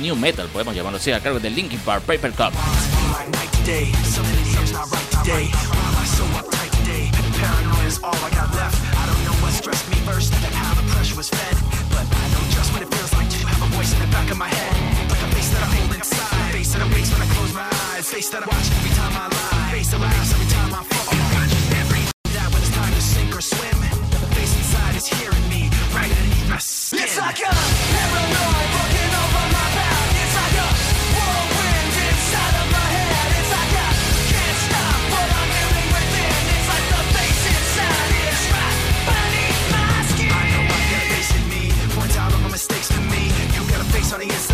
new 0.00 0.16
metal, 0.16 0.46
podemos 0.48 0.74
llamarlo 0.74 0.98
así, 0.98 1.12
a 1.12 1.20
cargo 1.20 1.40
de 1.40 1.50
Linkin 1.50 1.78
Park, 1.80 2.04
Paper 2.04 2.32
Cup. 2.32 2.52
Face 18.02 18.28
that 18.30 18.42
I 18.42 18.46
watch 18.46 18.70
every 18.72 18.90
time 18.90 19.12
I 19.14 19.28
lie. 19.28 19.70
Face 19.70 20.49
or 23.40 23.42
swim, 23.42 23.80
the 24.12 24.20
face 24.36 24.54
inside 24.60 24.94
is 24.96 25.06
hearing 25.06 25.46
me 25.48 25.62
right 25.96 26.12
underneath 26.12 26.48
my 26.50 26.58
skin. 26.58 27.00
It's 27.04 27.16
like 27.16 27.40
a 27.40 27.48
paranoid 27.48 28.68
looking 28.76 29.12
over 29.22 29.44
my 29.56 29.68
back. 29.80 30.08
It's 30.20 30.36
like 30.40 30.56
a 30.60 30.68
whirlwind 31.16 31.92
inside 32.04 32.54
of 32.60 32.68
my 32.76 32.86
head. 32.96 33.30
It's 33.40 33.52
like 33.56 33.72
I 33.80 33.92
can't 34.32 34.58
stop 34.68 35.00
what 35.14 35.28
I'm 35.40 35.50
within. 35.96 36.42
It's 36.52 36.68
like 36.68 36.86
the 36.92 37.02
face 37.16 37.42
inside 37.54 38.12
is 38.28 38.42
right 38.52 38.78
beneath 39.08 39.62
my 39.72 39.88
skin. 40.10 40.32
I 40.36 40.44
know 40.52 40.64
I 40.76 40.80
got 40.92 41.00
a 41.00 41.08
face 41.16 41.32
in 41.38 41.44
me. 41.48 41.64
Out 42.20 42.32
all 42.34 42.40
my 42.44 42.50
mistakes 42.50 42.88
to 42.92 43.00
me. 43.08 43.22
You 43.56 43.60
got 43.72 43.80
a 43.80 43.88
face 43.94 44.12
on 44.12 44.20
the 44.20 44.28
inside 44.28 44.49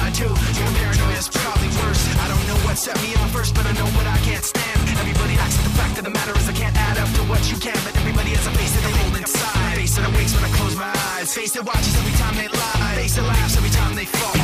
set 2.77 3.01
me 3.01 3.14
up 3.16 3.31
first, 3.33 3.55
but 3.55 3.64
I 3.64 3.72
know 3.72 3.89
what 3.97 4.07
I 4.07 4.18
can't 4.20 4.45
stand. 4.45 4.77
Everybody 5.01 5.35
acts, 5.41 5.57
but 5.57 5.64
the 5.64 5.77
fact 5.81 5.97
of 5.97 6.05
the 6.05 6.11
matter 6.11 6.37
is 6.37 6.47
I 6.49 6.53
can't 6.53 6.77
add 6.77 6.99
up 6.99 7.09
to 7.16 7.22
what 7.24 7.41
you 7.51 7.57
can. 7.57 7.77
But 7.85 7.97
everybody 7.97 8.37
has 8.37 8.47
a 8.47 8.53
face 8.53 8.72
that 8.77 8.85
they 8.85 8.93
hold 9.01 9.16
inside. 9.16 9.77
Face 9.81 9.97
that 9.97 10.05
awakes 10.05 10.35
when 10.37 10.45
I 10.45 10.53
close 10.53 10.77
my 10.77 10.93
eyes. 11.16 11.33
Face 11.33 11.53
that 11.57 11.64
watches 11.64 11.97
every 11.97 12.12
time 12.20 12.37
they 12.37 12.49
lie. 12.53 12.93
Face 13.01 13.16
that 13.16 13.24
laughs 13.24 13.57
every 13.57 13.72
time 13.72 13.97
they 13.97 14.05
fall. 14.05 14.37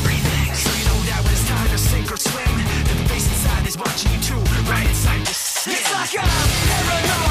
Everything. 0.00 0.48
So 0.56 0.70
you 0.80 0.84
know 0.88 0.98
that 1.12 1.20
when 1.20 1.32
it's 1.36 1.44
time 1.44 1.68
to 1.68 1.78
sink 1.78 2.08
or 2.08 2.16
swim, 2.16 2.56
that 2.88 2.96
the 2.96 3.06
face 3.12 3.28
inside 3.28 3.66
is 3.68 3.76
watching 3.76 4.16
you 4.16 4.20
too, 4.24 4.40
right 4.72 4.88
inside 4.88 5.20
your 5.28 5.36
skin. 5.36 5.76
It's 5.76 5.92
like 5.92 6.16
I'm 6.16 6.48
paranoid 6.72 7.27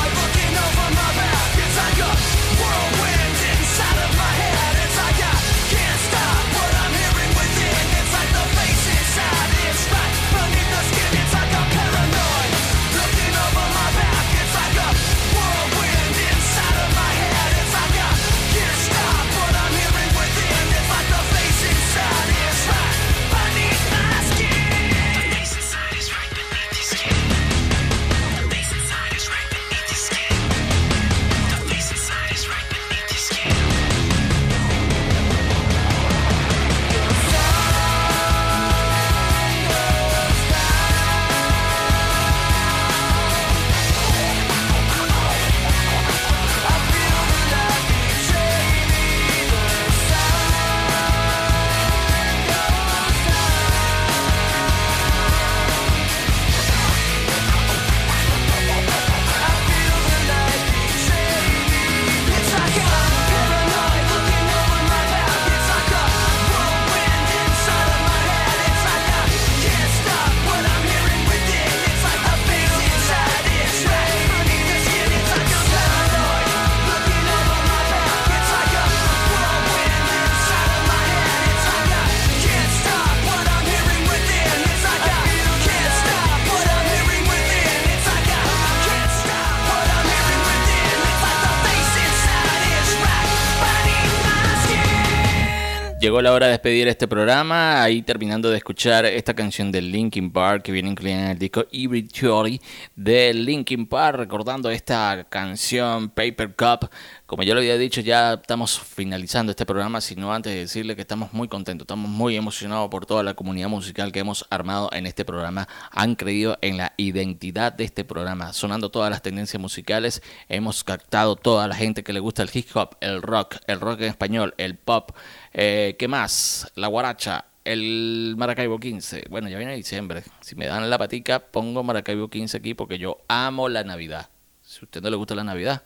Llegó 96.18 96.24
la 96.24 96.34
hora 96.34 96.48
de 96.48 96.54
despedir 96.54 96.88
este 96.88 97.08
programa, 97.08 97.84
ahí 97.84 98.02
terminando 98.02 98.50
de 98.50 98.58
escuchar 98.58 99.06
esta 99.06 99.36
canción 99.36 99.72
de 99.72 99.84
Linkin 99.84 100.32
Park 100.32 100.64
que 100.64 100.72
viene 100.72 100.90
incluida 100.90 101.14
en 101.14 101.30
el 101.30 101.38
disco 101.38 101.68
Every 101.72 102.02
Theory 102.08 102.60
de 102.96 103.36
Linkin 103.36 103.86
Park, 103.86 104.18
recordando 104.18 104.72
esta 104.72 105.28
canción 105.30 106.10
Paper 106.10 106.56
Cup. 106.56 106.90
Como 107.28 107.44
ya 107.44 107.54
lo 107.54 107.60
había 107.60 107.78
dicho, 107.78 108.00
ya 108.00 108.36
estamos 108.36 108.80
finalizando 108.80 109.52
este 109.52 109.66
programa, 109.66 110.00
sino 110.00 110.32
antes 110.32 110.54
de 110.54 110.60
decirle 110.60 110.96
que 110.96 111.02
estamos 111.02 111.34
muy 111.34 111.50
contentos, 111.50 111.84
estamos 111.84 112.10
muy 112.10 112.38
emocionados 112.38 112.88
por 112.90 113.06
toda 113.06 113.22
la 113.22 113.34
comunidad 113.34 113.68
musical 113.68 114.14
que 114.14 114.20
hemos 114.20 114.46
armado 114.50 114.90
en 114.94 115.06
este 115.06 115.26
programa. 115.26 115.68
Han 115.92 116.16
creído 116.16 116.58
en 116.62 116.78
la 116.78 116.94
identidad 116.96 117.74
de 117.74 117.84
este 117.84 118.06
programa, 118.06 118.54
sonando 118.54 118.92
todas 118.92 119.10
las 119.10 119.22
tendencias 119.22 119.60
musicales. 119.60 120.24
Hemos 120.48 120.86
captado 120.86 121.36
toda 121.36 121.68
la 121.68 121.76
gente 121.76 122.02
que 122.02 122.14
le 122.14 122.22
gusta 122.22 122.44
el 122.44 122.50
hip 122.54 122.70
hop, 122.76 122.96
el 123.02 123.22
rock, 123.22 123.58
el 123.68 123.82
rock 123.82 124.00
en 124.00 124.08
español, 124.08 124.54
el 124.58 124.78
pop. 124.78 125.12
Eh, 125.52 125.98
¿Qué 126.00 126.08
más? 126.08 126.72
La 126.76 126.88
guaracha, 126.88 127.44
el 127.66 128.36
Maracaibo 128.38 128.80
15. 128.80 129.26
Bueno, 129.30 129.50
ya 129.50 129.58
viene 129.58 129.76
diciembre. 129.76 130.24
Si 130.40 130.56
me 130.56 130.68
dan 130.68 130.90
la 130.90 130.98
patica, 130.98 131.40
pongo 131.40 131.84
Maracaibo 131.84 132.30
15 132.30 132.56
aquí 132.56 132.74
porque 132.74 132.98
yo 132.98 133.18
amo 133.28 133.68
la 133.68 133.84
Navidad. 133.84 134.30
Si 134.62 134.80
a 134.80 134.84
usted 134.86 135.02
no 135.02 135.10
le 135.10 135.18
gusta 135.18 135.36
la 135.36 135.44
Navidad, 135.44 135.84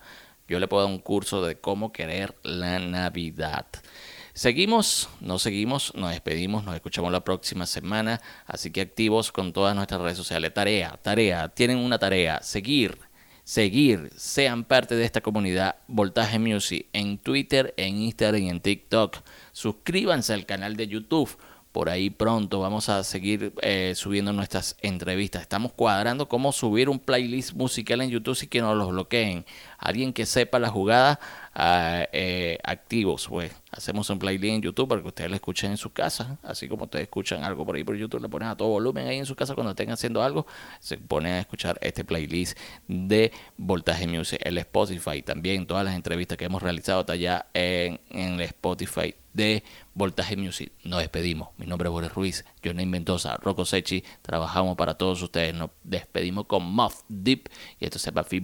yo 0.51 0.59
le 0.59 0.67
puedo 0.67 0.83
dar 0.83 0.91
un 0.91 0.99
curso 0.99 1.45
de 1.45 1.55
cómo 1.55 1.93
querer 1.93 2.35
la 2.43 2.77
Navidad. 2.77 3.67
Seguimos, 4.33 5.07
no 5.21 5.39
seguimos, 5.39 5.93
nos 5.95 6.11
despedimos, 6.11 6.65
nos 6.65 6.75
escuchamos 6.75 7.09
la 7.09 7.23
próxima 7.23 7.65
semana. 7.65 8.19
Así 8.45 8.69
que 8.69 8.81
activos 8.81 9.31
con 9.31 9.53
todas 9.53 9.75
nuestras 9.75 10.01
redes 10.01 10.17
sociales. 10.17 10.53
Tarea, 10.53 10.99
tarea, 11.01 11.47
tienen 11.47 11.77
una 11.77 11.99
tarea, 11.99 12.41
seguir, 12.43 12.97
seguir, 13.45 14.11
sean 14.17 14.65
parte 14.65 14.95
de 14.95 15.05
esta 15.05 15.21
comunidad 15.21 15.77
Voltaje 15.87 16.37
Music 16.37 16.87
en 16.91 17.17
Twitter, 17.17 17.73
en 17.77 18.01
Instagram 18.01 18.41
y 18.41 18.49
en 18.49 18.59
TikTok. 18.59 19.19
Suscríbanse 19.53 20.33
al 20.33 20.45
canal 20.45 20.75
de 20.75 20.87
YouTube. 20.87 21.29
Por 21.71 21.89
ahí 21.89 22.09
pronto 22.09 22.59
vamos 22.59 22.89
a 22.89 23.01
seguir 23.03 23.53
eh, 23.61 23.93
subiendo 23.95 24.33
nuestras 24.33 24.75
entrevistas. 24.81 25.41
Estamos 25.41 25.71
cuadrando 25.71 26.27
cómo 26.27 26.51
subir 26.51 26.89
un 26.89 26.99
playlist 26.99 27.53
musical 27.53 28.01
en 28.01 28.09
YouTube 28.09 28.35
sin 28.35 28.49
que 28.49 28.59
nos 28.59 28.75
los 28.75 28.89
bloqueen. 28.89 29.45
Alguien 29.77 30.11
que 30.11 30.25
sepa 30.25 30.59
la 30.59 30.67
jugada, 30.67 31.19
eh, 31.55 32.57
activos, 32.63 33.27
pues. 33.27 33.51
Hacemos 33.71 34.09
un 34.09 34.19
playlist 34.19 34.53
en 34.53 34.61
YouTube 34.61 34.89
para 34.89 35.01
que 35.01 35.07
ustedes 35.07 35.29
lo 35.29 35.35
escuchen 35.35 35.71
en 35.71 35.77
su 35.77 35.91
casa. 35.91 36.37
Así 36.43 36.67
como 36.67 36.85
ustedes 36.85 37.03
escuchan 37.03 37.43
algo 37.43 37.65
por 37.65 37.75
ahí 37.75 37.83
por 37.83 37.95
YouTube, 37.95 38.21
le 38.21 38.29
ponen 38.29 38.49
a 38.49 38.57
todo 38.57 38.69
volumen 38.69 39.07
ahí 39.07 39.17
en 39.17 39.25
su 39.25 39.35
casa 39.35 39.55
cuando 39.55 39.71
estén 39.71 39.91
haciendo 39.91 40.21
algo. 40.23 40.45
Se 40.79 40.97
ponen 40.97 41.33
a 41.33 41.39
escuchar 41.39 41.77
este 41.81 42.03
playlist 42.03 42.57
de 42.87 43.31
Voltaje 43.57 44.07
Music. 44.07 44.41
El 44.43 44.57
Spotify 44.57 45.21
también, 45.21 45.65
todas 45.67 45.85
las 45.85 45.95
entrevistas 45.95 46.37
que 46.37 46.45
hemos 46.45 46.61
realizado 46.61 47.01
está 47.01 47.13
allá 47.13 47.47
en, 47.53 47.99
el 48.09 48.41
Spotify 48.41 49.15
de 49.33 49.63
Voltaje 49.93 50.35
Music. 50.35 50.71
Nos 50.83 50.99
despedimos. 50.99 51.49
Mi 51.57 51.65
nombre 51.65 51.87
es 51.87 51.91
Boris 51.91 52.13
Ruiz, 52.13 52.45
Johnny 52.63 52.85
Mendoza, 52.85 53.37
Rocco 53.37 53.65
Sechi. 53.65 54.03
Trabajamos 54.21 54.75
para 54.75 54.95
todos 54.95 55.21
ustedes. 55.21 55.53
Nos 55.53 55.69
despedimos 55.83 56.45
con 56.45 56.63
Muff 56.63 57.03
Deep 57.07 57.49
y 57.79 57.85
esto 57.85 57.99
se 57.99 58.11
llama 58.11 58.23
Fit 58.23 58.43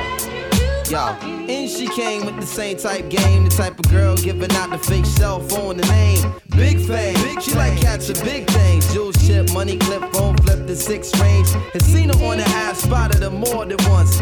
Yo, 0.91 0.97
and 0.97 1.69
she 1.69 1.87
came 1.87 2.25
with 2.25 2.35
the 2.35 2.45
same 2.45 2.75
type 2.75 3.07
game, 3.07 3.45
the 3.45 3.49
type 3.49 3.79
of 3.79 3.89
girl 3.89 4.13
giving 4.17 4.51
out 4.57 4.71
the 4.71 4.77
fake 4.77 5.05
cell 5.05 5.39
phone, 5.39 5.77
the 5.77 5.85
name. 5.87 6.33
Big 6.49 6.85
fame, 6.85 7.39
she 7.39 7.53
like 7.53 7.79
catching 7.79 8.21
big 8.25 8.45
things. 8.49 8.93
Jewel 8.93 9.13
chip, 9.13 9.53
money 9.53 9.77
clip, 9.77 10.01
phone 10.11 10.35
flip 10.39 10.67
the 10.67 10.75
six 10.75 11.17
range. 11.21 11.47
Has 11.71 11.85
seen 11.85 12.09
her 12.09 12.25
on 12.25 12.39
the 12.39 12.43
ass, 12.43 12.79
spotted 12.79 13.23
her 13.23 13.29
more 13.29 13.65
than 13.65 13.77
once. 13.89 14.21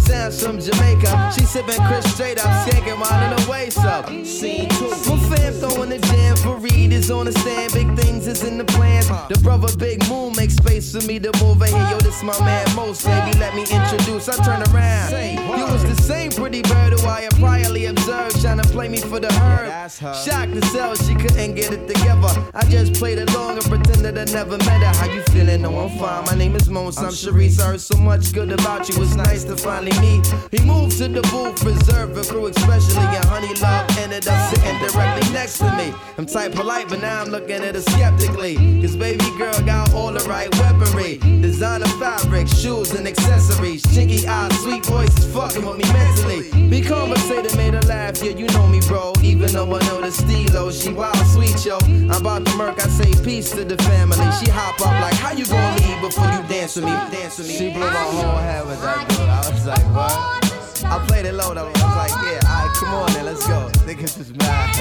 sounds 0.11 0.43
from 0.43 0.59
Jamaica. 0.59 1.31
She 1.33 1.45
sipping 1.45 1.81
Chris 1.87 2.13
straight 2.13 2.39
up, 2.39 2.51
skanking 2.67 2.99
while 2.99 3.21
in 3.25 3.31
her 3.37 3.49
waist 3.49 3.79
up. 3.79 4.09
Scene 4.25 4.67
two. 4.69 4.89
My 4.89 5.17
fam 5.29 5.53
throwing 5.53 5.89
the 5.89 5.99
jam 5.99 6.35
for 6.37 6.57
Reed 6.57 6.91
is 6.91 7.09
on 7.09 7.25
the 7.25 7.31
stand. 7.31 7.73
Big 7.73 7.89
things 7.97 8.27
is 8.27 8.43
in 8.43 8.57
the 8.57 8.65
plans. 8.65 9.07
The 9.07 9.39
brother 9.41 9.73
Big 9.77 10.07
Moon 10.09 10.33
makes 10.35 10.55
space 10.55 10.91
for 10.93 11.05
me 11.07 11.19
to 11.19 11.31
move 11.41 11.61
in 11.61 11.69
here. 11.69 11.89
Yo, 11.91 11.97
this 11.99 12.21
my 12.23 12.37
man 12.39 12.67
Most, 12.75 13.05
baby. 13.05 13.37
Let 13.39 13.55
me 13.55 13.61
introduce. 13.61 14.27
I 14.27 14.35
turn 14.43 14.61
around. 14.73 15.11
You 15.57 15.65
was 15.65 15.83
the 15.83 16.01
same 16.01 16.31
pretty 16.31 16.61
bird 16.61 16.93
who 16.93 17.07
I 17.07 17.21
had 17.21 17.33
priorly 17.33 17.89
observed, 17.89 18.41
trying 18.41 18.59
to 18.59 18.67
play 18.67 18.89
me 18.89 18.97
for 18.97 19.19
the 19.19 19.31
herd. 19.33 19.89
Shocked 19.91 20.53
to 20.53 20.61
sell, 20.67 20.95
she 20.95 21.15
couldn't 21.15 21.55
get 21.55 21.71
it 21.71 21.87
together. 21.87 22.31
I 22.53 22.63
just 22.65 22.93
played 22.93 23.19
along 23.19 23.57
and 23.57 23.65
pretended 23.65 24.17
I 24.17 24.25
never 24.25 24.57
met 24.57 24.81
her. 24.83 24.93
How 24.99 25.13
you 25.13 25.21
feeling? 25.33 25.61
No, 25.61 25.77
I'm 25.79 25.97
fine. 25.97 26.25
My 26.25 26.35
name 26.35 26.55
is 26.55 26.69
Mons. 26.69 26.97
I'm 26.97 27.05
Sharice. 27.05 27.59
I 27.59 27.67
heard 27.71 27.81
so 27.81 27.97
much 27.97 28.33
good 28.33 28.51
about 28.51 28.89
you. 28.89 29.01
It's 29.01 29.15
nice 29.15 29.43
to 29.45 29.55
finally 29.55 29.91
meet. 30.01 30.25
He 30.51 30.59
moved 30.65 30.97
to 30.97 31.07
the 31.07 31.21
booth, 31.31 31.63
reserved 31.63 32.29
crew, 32.29 32.47
especially. 32.47 33.05
And 33.17 33.25
Honey 33.25 33.53
Love 33.61 33.97
ended 33.97 34.27
up 34.27 34.53
sitting 34.53 34.77
directly 34.79 35.31
next 35.31 35.59
to 35.59 35.71
me. 35.77 35.93
I'm 36.17 36.25
type 36.25 36.53
polite, 36.53 36.89
but 36.89 37.01
now 37.01 37.21
I'm 37.21 37.29
looking 37.29 37.63
at 37.63 37.75
her 37.75 37.81
skeptically. 37.81 38.55
Cause 38.81 38.95
baby 38.95 39.25
girl 39.37 39.59
got 39.61 39.93
all 39.93 40.11
the 40.11 40.23
right 40.27 40.53
weaponry. 40.59 41.17
Designer 41.41 41.87
fabric, 42.01 42.47
shoes 42.47 42.91
and 42.91 43.07
accessories. 43.07 43.83
Chinky 43.83 44.25
eyes, 44.27 44.57
sweet 44.61 44.85
voices 44.85 45.25
fucking 45.33 45.65
with 45.65 45.77
me 45.77 45.85
mentally. 45.93 46.69
Be 46.69 46.81
conversated, 46.81 47.55
made 47.55 47.73
her 47.73 47.81
laugh. 47.81 48.21
Yeah, 48.23 48.31
you 48.31 48.47
know 48.47 48.67
me, 48.67 48.81
bro. 48.87 49.13
Even 49.21 49.51
though 49.51 49.75
I 49.75 49.79
know 49.87 50.01
the 50.01 50.11
stilo, 50.11 50.71
she 50.71 50.91
wild 50.91 51.15
sweet, 51.27 51.65
yo. 51.65 51.77
I'm 51.81 52.21
about 52.21 52.45
to 52.45 52.55
murk, 52.57 52.79
I 52.83 52.87
say 52.89 53.11
peace 53.23 53.51
to 53.51 53.63
the 53.63 53.77
family. 53.83 54.17
She 54.39 54.49
hop 54.49 54.79
up 54.81 55.01
like, 55.01 55.13
how 55.15 55.31
you 55.31 55.45
gonna 55.45 55.77
leave 55.81 56.01
before 56.01 56.25
you 56.25 56.41
dance 56.47 56.75
with 56.75 56.85
me? 56.85 56.91
Dance 56.91 57.37
with 57.37 57.47
me. 57.47 57.55
She 57.55 57.69
blew 57.71 57.79
my 57.79 57.87
whole 57.87 58.37
head 58.37 58.65
with 58.65 58.81
that 58.81 59.09
dude. 59.09 59.19
I 59.19 59.49
was 59.51 59.65
like, 59.65 59.80
what? 59.93 60.41
I 60.85 61.03
played 61.07 61.25
it 61.25 61.33
low 61.33 61.53
though. 61.53 61.67
I 61.67 61.71
was 61.71 61.95
like, 61.95 62.11
yeah, 62.23 62.39
alright, 62.49 62.75
come 62.75 62.93
on 62.93 63.11
then, 63.13 63.25
let's 63.25 63.45
go. 63.47 63.69
Niggas 63.85 64.19
is 64.19 64.33
mad. 64.35 64.75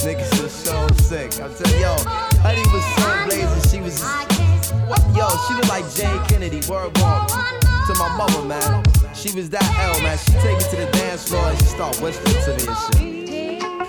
Niggas 0.00 0.44
is 0.44 0.52
so 0.52 0.86
sick. 1.02 1.40
I'm 1.40 1.54
telling 1.54 1.80
yo, 1.80 1.96
Honey 2.40 2.62
was 2.72 2.84
so 2.96 3.24
blazing. 3.26 3.70
She 3.70 3.80
was, 3.80 4.00
yo, 5.16 5.28
she 5.46 5.54
looked 5.54 5.68
like 5.68 5.88
Jane 5.94 6.22
Kennedy. 6.28 6.60
Word 6.68 6.92
bomb 6.94 7.26
to 7.28 7.94
my 7.98 8.14
mother, 8.16 8.44
man. 8.44 8.84
She 9.14 9.32
was 9.32 9.50
that 9.50 9.64
L, 9.78 10.02
man. 10.02 10.18
She 10.18 10.32
take 10.40 10.58
me 10.58 10.64
to 10.70 10.76
the 10.76 10.90
dance 10.92 11.28
floor 11.28 11.44
and 11.46 11.58
she 11.58 11.64
start 11.64 12.00
whispering 12.00 12.44
to 12.44 12.56
me 12.56 12.68
and 12.68 12.94
shit. 12.94 13.19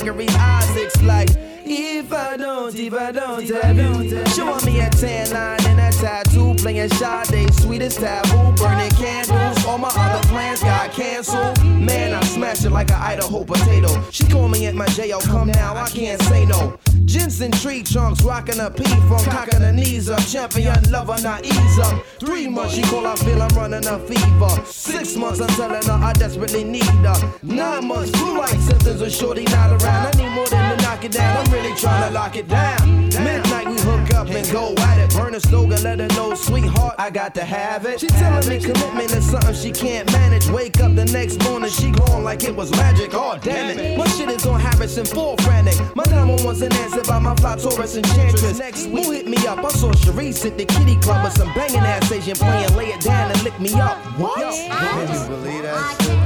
Gregory 0.00 0.28
Isaacs 0.28 1.02
like. 1.02 1.28
If 1.64 2.12
I 2.12 2.36
don't, 2.36 2.74
if 2.74 2.94
I 2.94 3.10
don't, 3.10 3.52
I 3.64 3.72
don't. 3.72 4.28
Showing 4.28 4.64
me 4.64 4.80
a 4.80 4.88
tan 4.90 5.30
line 5.32 5.57
and 5.78 5.94
a 5.94 5.98
tattoo, 5.98 6.54
playing 6.54 6.88
Sade, 6.90 7.52
sweetest 7.54 8.00
taboo, 8.00 8.52
burning 8.56 8.90
candles. 8.90 9.64
All 9.66 9.78
my 9.78 9.90
other 9.94 10.26
plans 10.28 10.62
got 10.62 10.90
canceled. 10.92 11.62
Man, 11.64 12.14
I 12.14 12.22
smashed 12.24 12.64
it 12.64 12.70
like 12.70 12.90
an 12.90 13.00
Idaho 13.00 13.44
potato. 13.44 14.02
She 14.10 14.24
call 14.28 14.48
me 14.48 14.66
at 14.66 14.74
my 14.74 14.86
jail, 14.86 15.20
come 15.20 15.48
now, 15.48 15.76
I 15.76 15.88
can't 15.88 16.20
say 16.22 16.44
no. 16.46 16.78
Jensen 17.04 17.50
tree 17.52 17.82
trunks, 17.82 18.22
rocking 18.22 18.60
a 18.60 18.70
P 18.70 18.84
from 19.08 19.24
cocking 19.24 19.60
her 19.60 19.72
knees 19.72 20.10
up. 20.10 20.20
Champion 20.26 20.90
lover, 20.90 21.16
not 21.22 21.44
ease 21.44 21.78
up. 21.78 22.04
Three 22.20 22.48
months, 22.48 22.74
she 22.74 22.82
call, 22.82 23.06
I 23.06 23.14
feel 23.16 23.40
I'm 23.40 23.48
running 23.56 23.86
a 23.86 23.98
fever. 23.98 24.64
Six 24.66 25.16
months, 25.16 25.40
I'm 25.40 25.48
telling 25.48 25.82
her 25.82 26.04
I 26.04 26.12
desperately 26.12 26.64
need 26.64 26.84
her. 26.84 27.32
Nine 27.42 27.86
months, 27.86 28.10
flu 28.10 28.38
like 28.38 28.50
symptoms 28.60 29.00
of 29.00 29.10
shorty 29.10 29.44
not 29.44 29.70
around. 29.82 30.14
I 30.14 30.18
need 30.18 30.34
more 30.34 30.46
than 30.48 30.76
to 30.76 30.84
knock 30.84 31.04
it 31.04 31.12
down. 31.12 31.46
I'm 31.46 31.52
really 31.52 31.74
trying 31.76 32.08
to 32.08 32.14
lock 32.14 32.36
it 32.36 32.48
down. 32.48 33.08
Midnight, 33.08 33.68
we 33.68 33.80
hook 33.80 33.97
up 34.18 34.28
and 34.28 34.50
go 34.50 34.74
at 34.78 34.98
it. 34.98 35.14
Burn 35.14 35.34
a 35.34 35.40
slogan, 35.40 35.82
let 35.82 36.00
her 36.00 36.08
know, 36.08 36.34
sweetheart, 36.34 36.96
I 36.98 37.10
got 37.10 37.34
to 37.36 37.44
have 37.44 37.86
it. 37.86 38.00
She 38.00 38.08
telling 38.08 38.48
me 38.48 38.58
commitment 38.58 39.12
is 39.12 39.30
something 39.30 39.54
she 39.54 39.70
can't 39.70 40.10
manage. 40.12 40.48
Wake 40.48 40.80
up 40.80 40.94
the 40.94 41.04
next 41.06 41.42
morning, 41.44 41.70
she 41.70 41.92
gone 41.92 42.24
like 42.24 42.42
it 42.44 42.54
was 42.54 42.70
magic. 42.72 43.14
Oh, 43.14 43.38
damn 43.40 43.78
it. 43.78 43.96
My 43.96 44.06
shit 44.08 44.28
is 44.28 44.44
on 44.46 44.60
Harrison, 44.60 45.04
full 45.04 45.36
frantic. 45.38 45.78
My 45.94 46.02
diamond 46.04 46.44
was 46.44 46.62
an 46.62 46.72
answer 46.72 47.02
by 47.04 47.18
my 47.20 47.34
fly 47.36 47.56
Taurus 47.56 47.96
enchantress. 47.96 48.58
Next 48.58 48.86
week, 48.86 49.04
who 49.04 49.12
hit 49.12 49.26
me 49.28 49.36
up? 49.46 49.64
I 49.64 49.68
saw 49.68 49.92
Sharice 49.92 50.44
at 50.46 50.58
the 50.58 50.64
kitty 50.64 50.96
club 50.96 51.24
with 51.24 51.34
some 51.34 51.52
banging 51.54 51.78
ass 51.78 52.10
Asian 52.10 52.36
playing 52.36 52.74
Lay 52.76 52.88
It 52.88 53.00
Down 53.00 53.30
and 53.30 53.42
Lick 53.44 53.58
Me 53.60 53.72
Up. 53.74 53.98
What? 54.18 54.38
Yo, 54.40 54.50
can 54.50 55.14
you 55.14 55.26
believe 55.28 55.62
that 55.62 55.96
shit. 56.02 56.18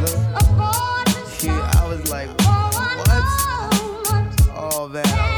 Yeah, 1.44 1.70
I 1.74 1.88
was 1.88 2.10
like, 2.10 2.28
what? 2.40 3.08
Oh, 4.54 4.88
man. 4.88 5.31